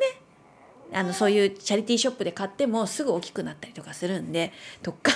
[0.92, 5.12] あのそういうチャリティーショップで買ってもすぐ大きくなったりとかするんでとか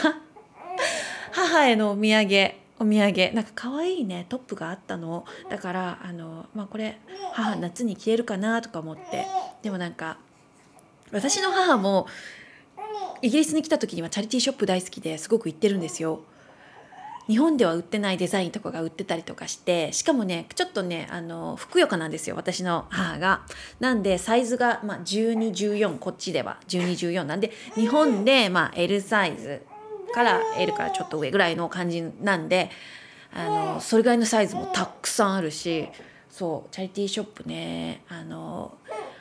[1.33, 6.99] 母へのお土産お土産なんか可愛いねトップがあったのだからあの、まあ、これ
[7.33, 9.27] 母夏に着れるかなとか思って
[9.62, 10.18] でもなんか
[11.11, 12.07] 私の母も
[13.22, 16.20] イギリスに来た時にはチャリティーショップ大好きですごく行ってるんですよ。
[17.26, 23.42] 日本では売ってないデザインとかが売ってたりとかしてしかもねちょっとねあのふくよかなんですよ私の母が。
[23.81, 29.62] なんでサイズが、まあ、1214こっちでは1214なんで日本で、まあ、L サイズ
[30.14, 32.70] から L からちょっと上ぐらいの感じなんで
[33.35, 35.87] あのそれぐらいのサイズもたくさんあるし
[36.31, 38.72] そうチャリティーショップねあの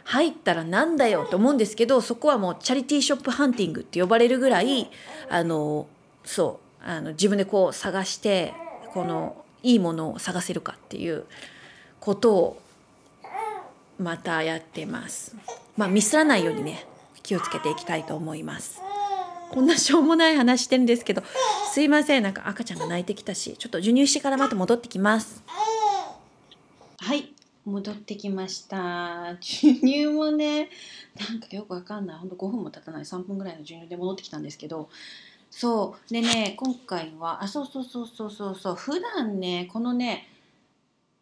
[0.07, 4.89] 入ったらなんだよと思うんですけどそこはもうチャリティーショップハンティングって呼ばれるぐらい
[5.29, 5.85] あの
[6.23, 8.53] そうあの自分でこう探して
[8.93, 11.25] このいいものを探せるかっていう
[11.99, 12.61] ことを
[13.99, 15.35] またやってます。
[15.75, 16.85] まあミスらないようにね
[17.21, 18.81] 気をつけていきたいと思います。
[19.51, 21.23] こんなしょうもない話してるんですけど
[21.71, 25.43] すいませんなんか赤ちゃんが泣いてきたしちょっと授乳してからまた戻ってきます。
[26.99, 27.36] はい
[27.67, 29.35] 戻ってきました。
[29.41, 30.69] 授乳もね
[31.19, 32.17] なんかよくわかんない。
[32.17, 33.03] ほんと5分も経たない。
[33.03, 34.89] 3分ぐらいの授乳で戻ってきたんですけど。
[35.51, 36.13] そう。
[36.13, 38.75] でね今回はあそうそうそうそうそうそう。
[38.75, 40.29] 普段ねこのね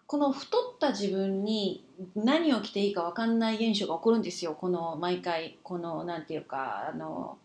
[0.05, 1.84] この太った自分に
[2.15, 4.53] 何を着ていいか分かんない現象が起こるんですよ。
[4.53, 7.39] この毎回この何て言うかあの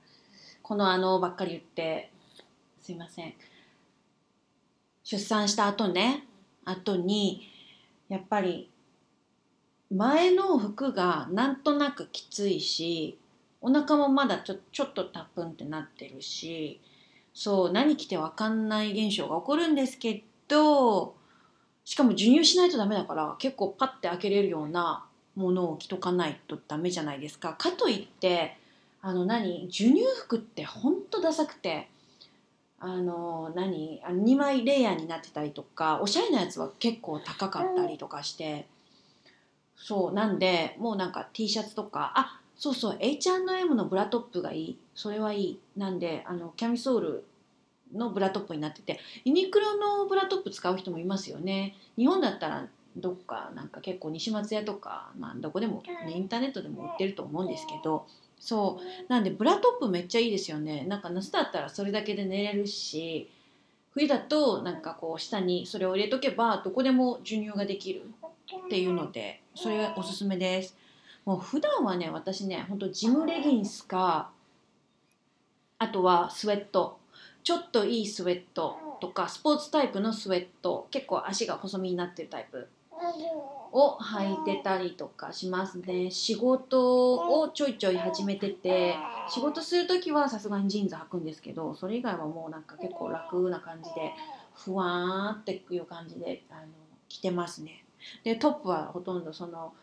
[0.62, 2.12] このあのばっかり言って。
[2.82, 3.34] すいません。
[5.04, 6.26] 出産した後ね
[6.64, 7.48] 後に
[8.08, 8.70] やっぱり
[9.90, 13.18] 前の服がなんとなくきついし
[13.60, 16.80] お腹もまだちょちょっとタップンってなってるし
[17.34, 21.14] そう何着て分かんない現象が起こるんですけど
[21.84, 27.54] しかも授乳しないとダメだから結構パッて開けれるようなものを着とかないとダメじゃないですか。
[27.54, 28.56] かといって
[29.02, 29.68] あの何？
[29.70, 31.88] 授乳服ってほんとダサくて
[32.78, 34.00] あの何？
[34.04, 38.66] あの2枚レイヤーになってたりとかおしゃれなやつは結構高かったりとかして
[39.82, 44.78] そうなんでもうなんか T シャツとかあそうそう H&M のブラトップがいい。
[44.94, 45.60] それはいい。
[45.78, 47.24] なんであのキャミソール
[47.94, 51.74] のブラトップになっててユニクロのブラトップ使う人もいますよね。
[51.96, 52.66] 日本だったら
[52.96, 58.06] どっかなんか結構西松屋とか、まあ、どこでも、ね、インターネットでも売ってると思うんですけど
[58.38, 59.10] そう。
[59.10, 60.84] なんでブラトップめっちゃいいですよね。
[60.84, 63.30] なんか夏だったらそれだけで寝れるし
[63.92, 68.02] 冬だとなんかこう下にそれを入れとけばどこでも授乳ができる。
[68.66, 70.76] っていうのでそれがおすすめです。
[71.24, 74.30] もう普段はね私ねほんとジムレギンスか
[75.78, 76.98] あとはスウェット。
[77.42, 80.88] ちょっといいスウェットとかスポーツタイプのスウェット。
[80.90, 82.68] 結構足が細身になってるタイプ
[83.72, 86.10] を履いてたりとかしますね。
[86.10, 88.96] 仕事をちょいちょい始めてて
[89.28, 94.12] 仕事する時はさすがにジーンズ履くんですけどそれ以外はもうなんか結構楽な感じで
[94.54, 96.66] ふわーっていう感じであの
[97.08, 97.84] 着てますね。
[98.24, 99.74] でトップはほとんどその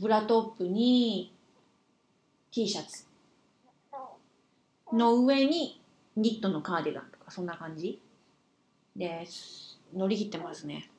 [0.00, 1.34] ブラトップに
[2.50, 3.06] T シャツ。
[4.92, 5.80] の上に
[6.16, 8.00] ニットのカーディガンとかそんな感じ。
[8.94, 9.26] で
[9.94, 10.90] 乗り切ってますね。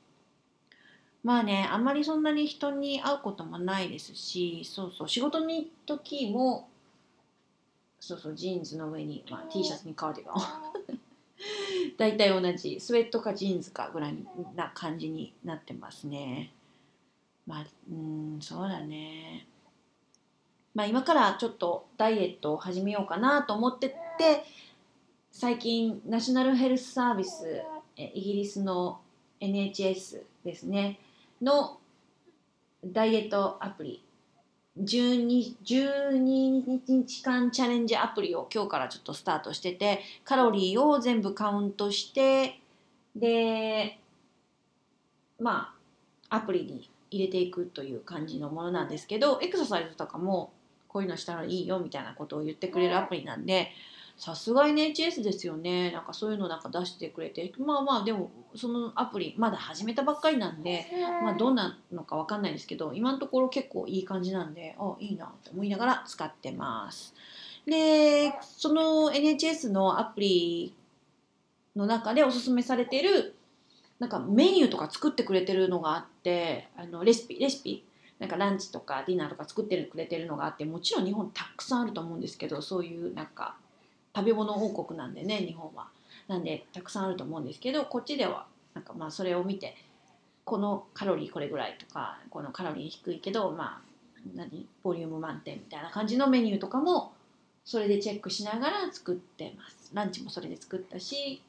[1.23, 6.69] まあねあんまりそんなに人に会うこともないですしそうそう仕事に行く時も
[7.99, 10.99] そうそうジーンズの上に、まあ、T シャツにカーディガン
[11.97, 12.79] 大体同じ。
[12.79, 14.15] スウェットかジーンズかぐらい
[14.55, 16.51] な感じになってますね。
[17.45, 19.47] まあうんそうだね。
[20.73, 24.43] まあ今からちょっとダイエットを始めようかなと思ってて
[25.31, 27.61] 最近ナショナルヘルスサービス
[27.95, 28.99] イギリスの
[29.39, 30.99] NHS ですね
[31.41, 31.77] の
[32.83, 34.03] ダイエットアプリ
[34.81, 36.17] 12, 12
[36.87, 42.59] 日間チャレンジアプリを今日からちょっとスタートしててカロリーを全部カウントして
[43.15, 43.99] で
[45.39, 45.73] ま
[46.29, 50.51] あアプリに入れていくという感じのものなんですけどエクササイズとかも
[50.87, 53.69] こういうのしたらいいよみたいなことを言ってくれるアプリなんで
[54.17, 55.91] さすが NHS ですよね。
[55.91, 57.51] なんかそういうのなんか出してくれて。
[57.57, 60.85] まあまあでもそのアプリまだ始めたばっかりなんで、
[61.23, 67.13] まあ、どんなのか分かんないですけど今のところ結構いい感じなんであいいなと思いながら使ってます。
[67.65, 70.73] でその NHS のアプリ
[71.75, 73.35] の中でおすすめされてる
[73.99, 77.83] なんかメニューとか作ってくれてるのがあってあのレシピレシピ。
[78.19, 83.57] なんかランチとかディナーとか作ってくれてるのがあってもちろん日本たくさんあると思うんですけどそういうなんか
[84.15, 85.87] 食べ物王国なんでね日本は。
[86.27, 89.75] なんでたくさんあると思うんですけどこっちではなんかまあそれを見て
[90.45, 93.81] このカロリーこれぐらいとかこのカロリー低いけどまあ
[94.35, 97.13] 何ボリューム満点みたいな感じのメニューとかも
[97.65, 99.91] それでチェックしながら作ってます。
[99.93, 101.41] ランチもそれで作ったし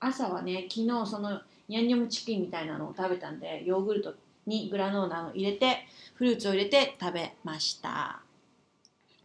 [0.00, 4.14] 朝はね昨日そのヤンニョムチキンみたいなのを食べたんでヨーグルト
[4.46, 8.20] にグラノーラを入れてフルーツを入れて食べました。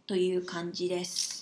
[0.06, 1.41] という感じです。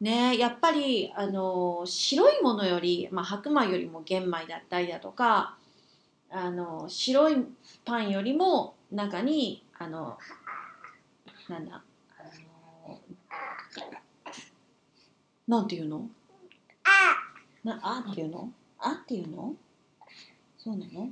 [0.00, 5.56] ねやっぱりあの白いものより、まあ、白米よりも玄米だったりだとか
[6.30, 7.36] あの白い
[7.84, 10.16] パンよりも中にあの
[11.48, 11.82] なんだ
[12.18, 12.22] あ
[12.88, 13.00] の
[15.48, 16.08] なんていうの？
[16.84, 18.52] あなあっていうの？
[18.78, 19.54] あっていうの？
[20.56, 21.08] そうなの？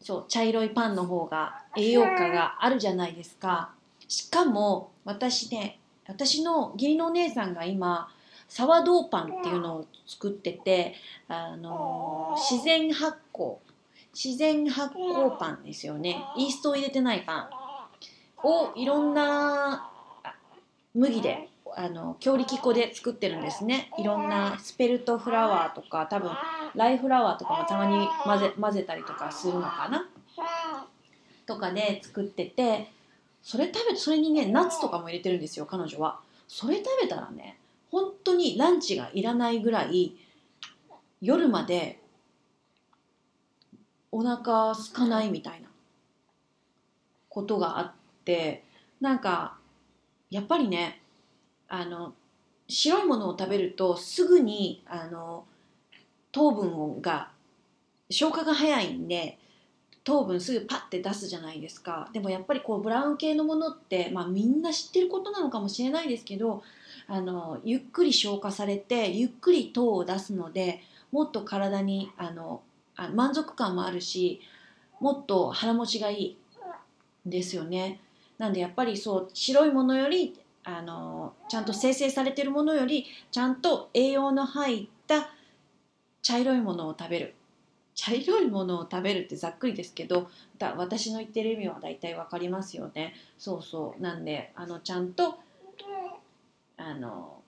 [0.00, 3.74] そう茶色いパンの方が栄養価があるじゃないですか。
[4.08, 5.78] しかも私ね
[6.12, 8.08] 私の義理のお姉さんが今
[8.48, 10.94] サワドーパンっていうのを作ってて
[11.26, 13.56] あの自然発酵
[14.14, 16.22] 自然発酵パンですよね。
[16.36, 17.48] イーストを入れてないパン。
[18.44, 19.88] をいろんな
[20.94, 23.90] 麦であの強力粉で作ってるんですね。
[23.98, 26.30] いろんなスペルトフラワーとか多分
[26.74, 30.06] ライフラワーとかもたまに混ぜ混ぜたりとかするのかな？
[31.46, 32.92] とかで作ってて
[33.42, 36.20] それ食べそれにねナッツとかも入れてるんですよ彼女は。
[36.48, 37.58] それ食べたらね
[37.90, 40.16] 本当にランチがいらないぐらい
[41.20, 41.98] 夜まで
[44.10, 45.68] お腹空かないみたいな
[47.28, 47.92] ことがあっ
[48.24, 48.64] て
[49.00, 49.56] なんか
[50.30, 51.00] やっぱりね
[51.68, 52.12] あの
[52.68, 55.44] 白いものを食べるとすぐにあの
[56.30, 57.30] 糖分が
[58.10, 59.38] 消化が早いんで
[60.04, 66.62] 糖分すぐパッて出すじゃないですかでもやっぱりこうブラウン系のものって、まあ、みんな知ってることなのかもしれないですけど
[67.06, 70.80] あのゆっくり消化されてゆっくり糖を出すので
[71.12, 72.62] もっと体にあの
[72.96, 74.40] あ満足感もあるし
[75.00, 76.36] もっと腹持ちがいい
[77.26, 78.00] ですよね。
[78.38, 85.30] なんでやっぱりそう白いものよりあのちゃんと生成されてるものよりちゃんと栄養の入った
[86.22, 87.34] 茶色いものを食べる
[87.94, 90.28] 茶色いものを食べるってざっくりですけど
[90.58, 93.14] だ私の言ってる意味は大体わかりますよね。
[93.38, 94.02] そうそう。
[94.02, 95.38] なんであのちゃんと
[96.76, 97.42] あの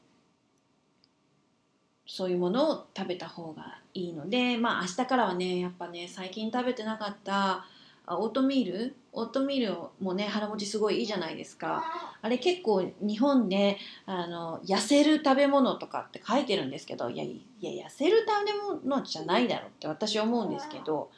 [2.07, 7.65] そういうものを食べた方がいいのでまあ明日からはねやっぱね最近食べてなかった
[8.07, 8.97] オートミール？
[9.13, 11.85] オートミールもね腹持ちすごいいいじゃないですか。
[12.21, 21.11] あれ結構日本であの痩せる食べ物とかって書いてるんですけどいやいや痩せる食べ物じゃないだろうって私思うんですけど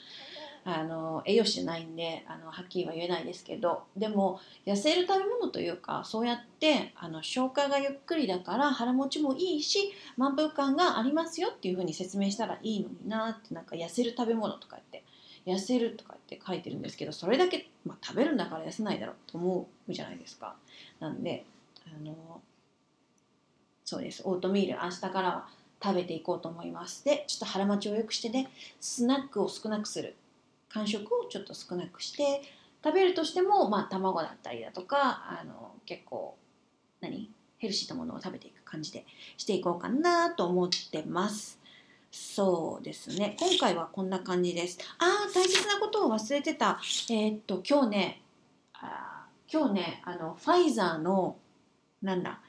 [0.64, 15.04] あの栄養士じゃないんであのはっきりは言えないですけどでも痩せる食べ物というかそうやってあの消化がゆっくりだから腹持ちもいいし満腹感がありますよっていうふうに説明したらいいのになってなんか痩せる食べ物とかって
[15.46, 20.56] 痩せるとかって書いてるんですけどそれだけ、まあ、食べるんだから痩せないだろうと思うじゃないですか。
[21.00, 21.44] なんで
[21.86, 22.40] あの
[23.84, 25.48] そうですオートミール明日からは
[25.82, 30.16] 食べていこうと思いますでちょっと腹持ちを良くしてねスナックを少なくする
[30.74, 32.42] 間食をちょっと少なくして
[32.82, 36.36] 食べるとしても、まあ、卵だったりだとかあの結構
[37.00, 37.30] 何？
[37.58, 39.04] ヘルシーなものを食べていく感じで
[39.36, 41.58] していこうかなと思ってます。
[42.18, 43.36] そうですね。
[43.38, 44.78] 今回はこんな感じです。
[44.98, 46.80] ああ、大切なことを忘れてた。
[47.10, 48.22] えー、っと、今日ね、
[48.72, 51.36] あ今日ね、あの、ファイザーの、
[52.02, 52.40] なんだ、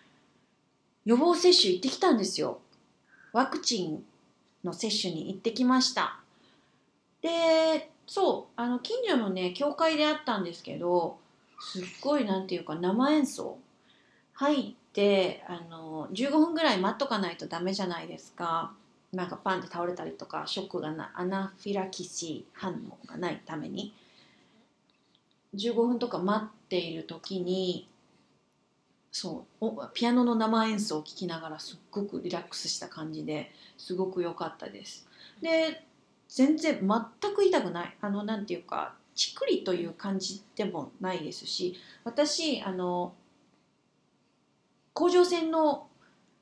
[1.06, 2.60] 予防接種行ってきたんですよ。
[3.34, 4.06] ワクチン
[4.64, 6.20] の接種に行ってきました。
[7.22, 11.18] で、そうあの近所のね教会であったんですけど
[11.60, 13.58] すっごいなんていうか生演奏
[14.34, 18.72] 入ってあの15分ぐらい待っとかないとダメじゃないですか
[19.18, 23.92] なんかパンって倒れたりとかショックがないアナフィラキシー反応がないために
[25.56, 27.90] 15分とか待っている時に
[29.12, 35.08] そうピアノの生演奏を聴きながらすっごくリラックスした感じですごく良かったです。
[35.42, 35.84] で
[36.30, 43.16] 全然全く痛くないあのなんていうかちくりという感じでもないですし私あの
[44.94, 45.88] 甲状腺の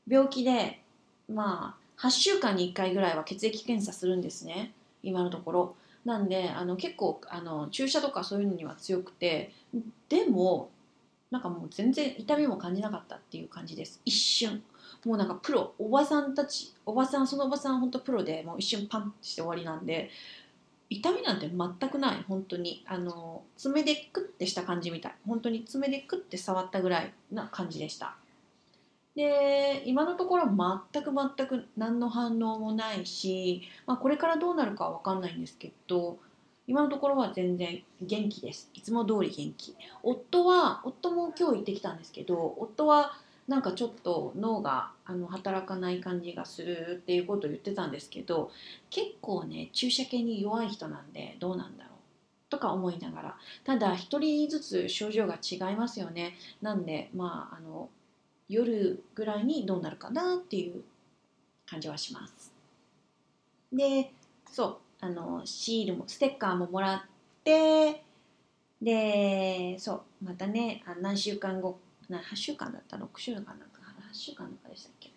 [0.05, 0.82] 病気で
[1.30, 4.74] まあ8週間に1回ぐらいは血液検査するんですね。
[5.04, 5.76] 今のところ。
[6.04, 9.52] なんであの結構あの注射とかそういうのには強くて
[10.08, 10.70] でも
[11.32, 14.02] なんかもう全然痛みも感じなかったっていう感じです。
[14.06, 14.64] 一瞬。
[15.04, 20.10] もうなんかプロおばさんたちおばさんそのおばさん本当プロでもう一瞬パンってして終わりなんで
[20.89, 22.24] 痛みなんて全くない。
[22.28, 22.84] 本当に。
[22.88, 25.16] あの爪でクッてした感じみたい。
[25.28, 28.16] 本当に爪でクッて触ったぐらいな感じでした。
[29.16, 30.45] で今のところ
[30.91, 36.18] 全く全く何の反応もないし、まあ、これからどうなるかは分かんないんですけど
[36.68, 38.72] 今のところは全然元気です。
[38.74, 39.76] いつも通り元気。
[40.01, 43.13] 夫は夫も今日行ってきたんですけど夫は
[43.47, 48.49] なんかちょっと脳があの働かない感じがするっていうことを言ってたんですけど
[48.89, 51.93] 結構ね注射系に弱い人なんでどうなんだろう。
[52.49, 53.38] とか思いながら。
[53.63, 56.36] ただ1人ずつ症状が違いますよね。
[56.61, 57.89] なんでまああの
[58.48, 60.84] 夜ぐらいにどうなるかなっていう
[61.66, 62.52] 感じはします。
[63.72, 64.12] で
[64.52, 67.02] そうあのシールもステッカーももらっ
[67.43, 68.04] て
[68.82, 71.78] でそうまたねあ何週間後
[72.10, 75.12] な8週間だった？6週間だった8週間とかでしたっけ？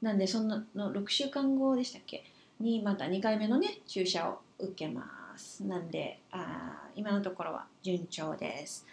[0.00, 2.24] なんでそのの6週間後でしたっけ？
[2.60, 5.64] にまた2回目のね注射を受けます。
[5.64, 8.86] なんであ今のところは順調です。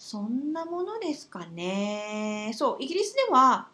[0.00, 3.68] そんなものですかねそうイギリスでは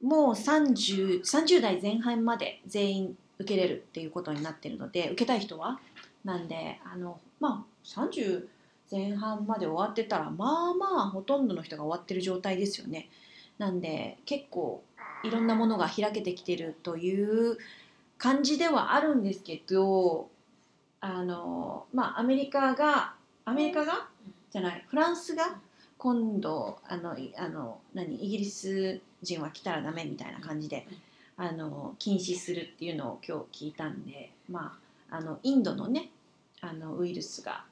[0.00, 5.80] もう 30, 30代前半まで全員受けれるっていうことになってるので受けたい人は？
[6.24, 8.46] なんであのまあ30
[8.88, 13.08] 前半まで終わってたらまあまあほとんどの人が終わってる状態ですよね。
[13.58, 14.84] なんで結構
[15.24, 17.58] いろんなものが開けてきてるという
[18.16, 20.28] 感じではあるんですけど
[21.00, 23.14] あのまあアメリカが
[23.44, 24.13] アメリカが
[24.54, 24.84] じゃない。
[24.86, 25.56] フランスが
[25.98, 30.86] 今度あのあの何イギリス人は来たらダメみたいな感じで
[31.36, 34.78] あの禁止するっていうのを今日聞いたんでま
[35.10, 36.10] ああのインドのね
[36.60, 37.64] あのウイルスが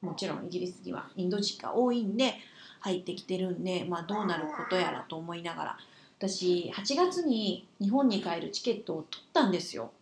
[0.00, 2.32] もちろんイギリスにはインド人が多いんで
[2.80, 5.78] 入ってきてるんで、まあ、どうなることやらと思いながら。
[6.18, 9.92] 私8月に日本に帰るチケットを取ったんですよ。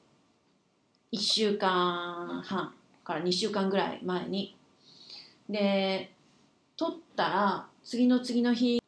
[1.12, 2.72] 1週間半
[3.02, 4.54] から2週間ぐらい前に。
[5.48, 6.12] で
[6.80, 8.80] 取ったら次の次の日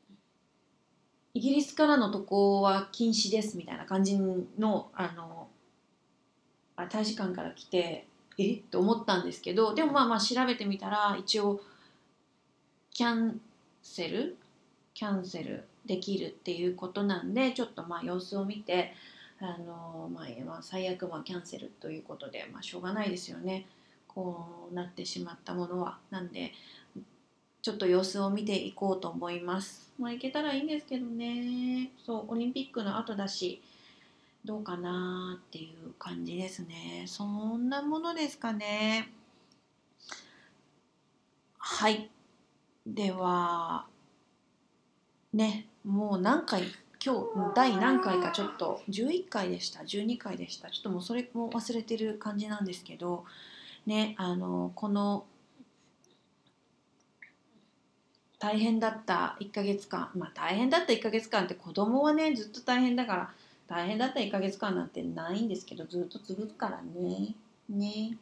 [1.34, 5.48] イギリスからの渡航は禁止ですみたいな感じのあの
[6.88, 8.06] 大使館から来て
[8.38, 8.54] え？
[8.54, 11.60] って思ったんですけどでもまあまあ調べてみたら一応
[12.94, 13.38] キャン
[13.82, 14.38] セル？
[14.94, 18.94] キャンセルできるっていうことなんでちょっとまあ様子を見て
[19.38, 23.66] あの、まあ、最悪まあキャンセルということで、まあ、しょうがないですよね。
[24.08, 25.98] こうなってしまったものは。
[26.10, 26.52] なんで
[27.62, 29.88] ちょっと様子を見ていこうと思います。
[29.96, 31.92] まあ、行けたらいいんですけどね。
[32.04, 33.62] そう、オリンピックの後だし、
[34.44, 37.04] どうかなっていう感じですね。
[37.06, 39.12] そんなものですかね。
[41.56, 42.10] はい。
[42.84, 43.86] では、
[45.32, 46.64] ね、もう何回、
[47.04, 53.24] 今日第何回かちょっと11回でした12回でしたちょっともうそれも忘れてる感じなんですけど
[53.86, 55.24] ねあのこの
[58.42, 60.10] 大変だった1ヶ月間。
[60.16, 63.30] まあ大変だった1ヶ月間って子供はねずっと大変だから
[63.68, 67.36] 大変だった1ヶ月間なんてないんですけどずっと続くからね。
[67.68, 68.18] ね。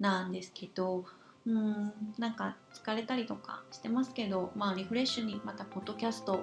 [0.00, 1.04] なんですけど
[1.46, 6.40] うんなんか疲れたりとかしてますけどまあリフレッシュにまたポッドキャスト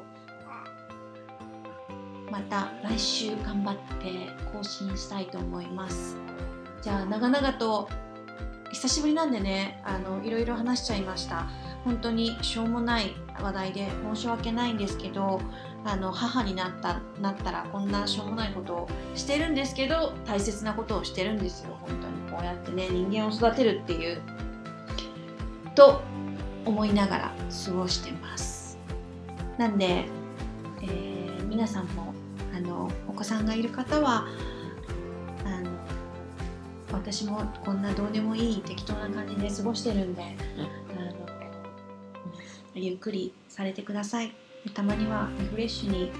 [2.32, 6.16] また来週頑張って更新したいと思います。
[6.82, 7.90] じゃあ長々と
[8.72, 11.50] 久しぶりなんでねあのいろいろ話しちゃいました。
[11.84, 15.42] 本当にしょうもない話題で申し訳ないんですけど
[15.86, 21.78] あの母になったなったらこんなしょうもないことをしてるんですけど大切なことをしてるんですよ。
[21.82, 24.22] 本当にこうやってね人間を育てるっていう
[25.76, 26.02] と
[26.66, 27.32] 思いながら
[27.66, 28.78] 過ごしてます。
[29.58, 30.06] なんで、
[30.82, 32.14] えー、皆さんも
[32.56, 34.26] あのお子さんがいる方は
[35.46, 35.70] あの
[36.94, 40.38] 私もこんなどうでもいい適当な感じで過ごしてるんで、
[42.76, 44.34] ゆっくりされてください。
[44.74, 46.12] たまにはリフレッシュに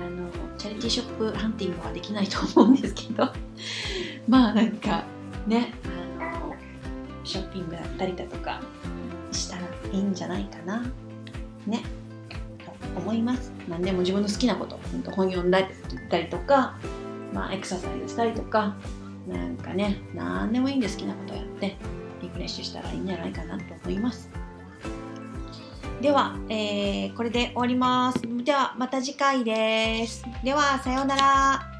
[0.00, 3.32] あのチャリティーショップハンティングはできないと思うんですけど。
[4.28, 5.04] まあなんか
[5.46, 5.72] ね
[6.20, 6.54] あの
[7.24, 8.60] ショッピングだったりだとか
[9.32, 9.62] したら
[9.92, 10.84] いいんじゃないかな。
[11.66, 11.82] ね。
[12.64, 13.52] と思います。
[13.68, 14.78] 何でも自分の好きなこと
[15.10, 16.76] 本読んだりとか、
[17.32, 18.76] まあ、エクササイズしたりとか
[19.26, 21.76] なんかね何でもいいんで好きなことやって
[22.22, 24.30] リフレッシュしたらいいんじゃないかなと思います。
[26.00, 28.20] では、えー、これで終わります。
[28.44, 30.24] では、また次回です。
[30.44, 31.77] では、さようなら。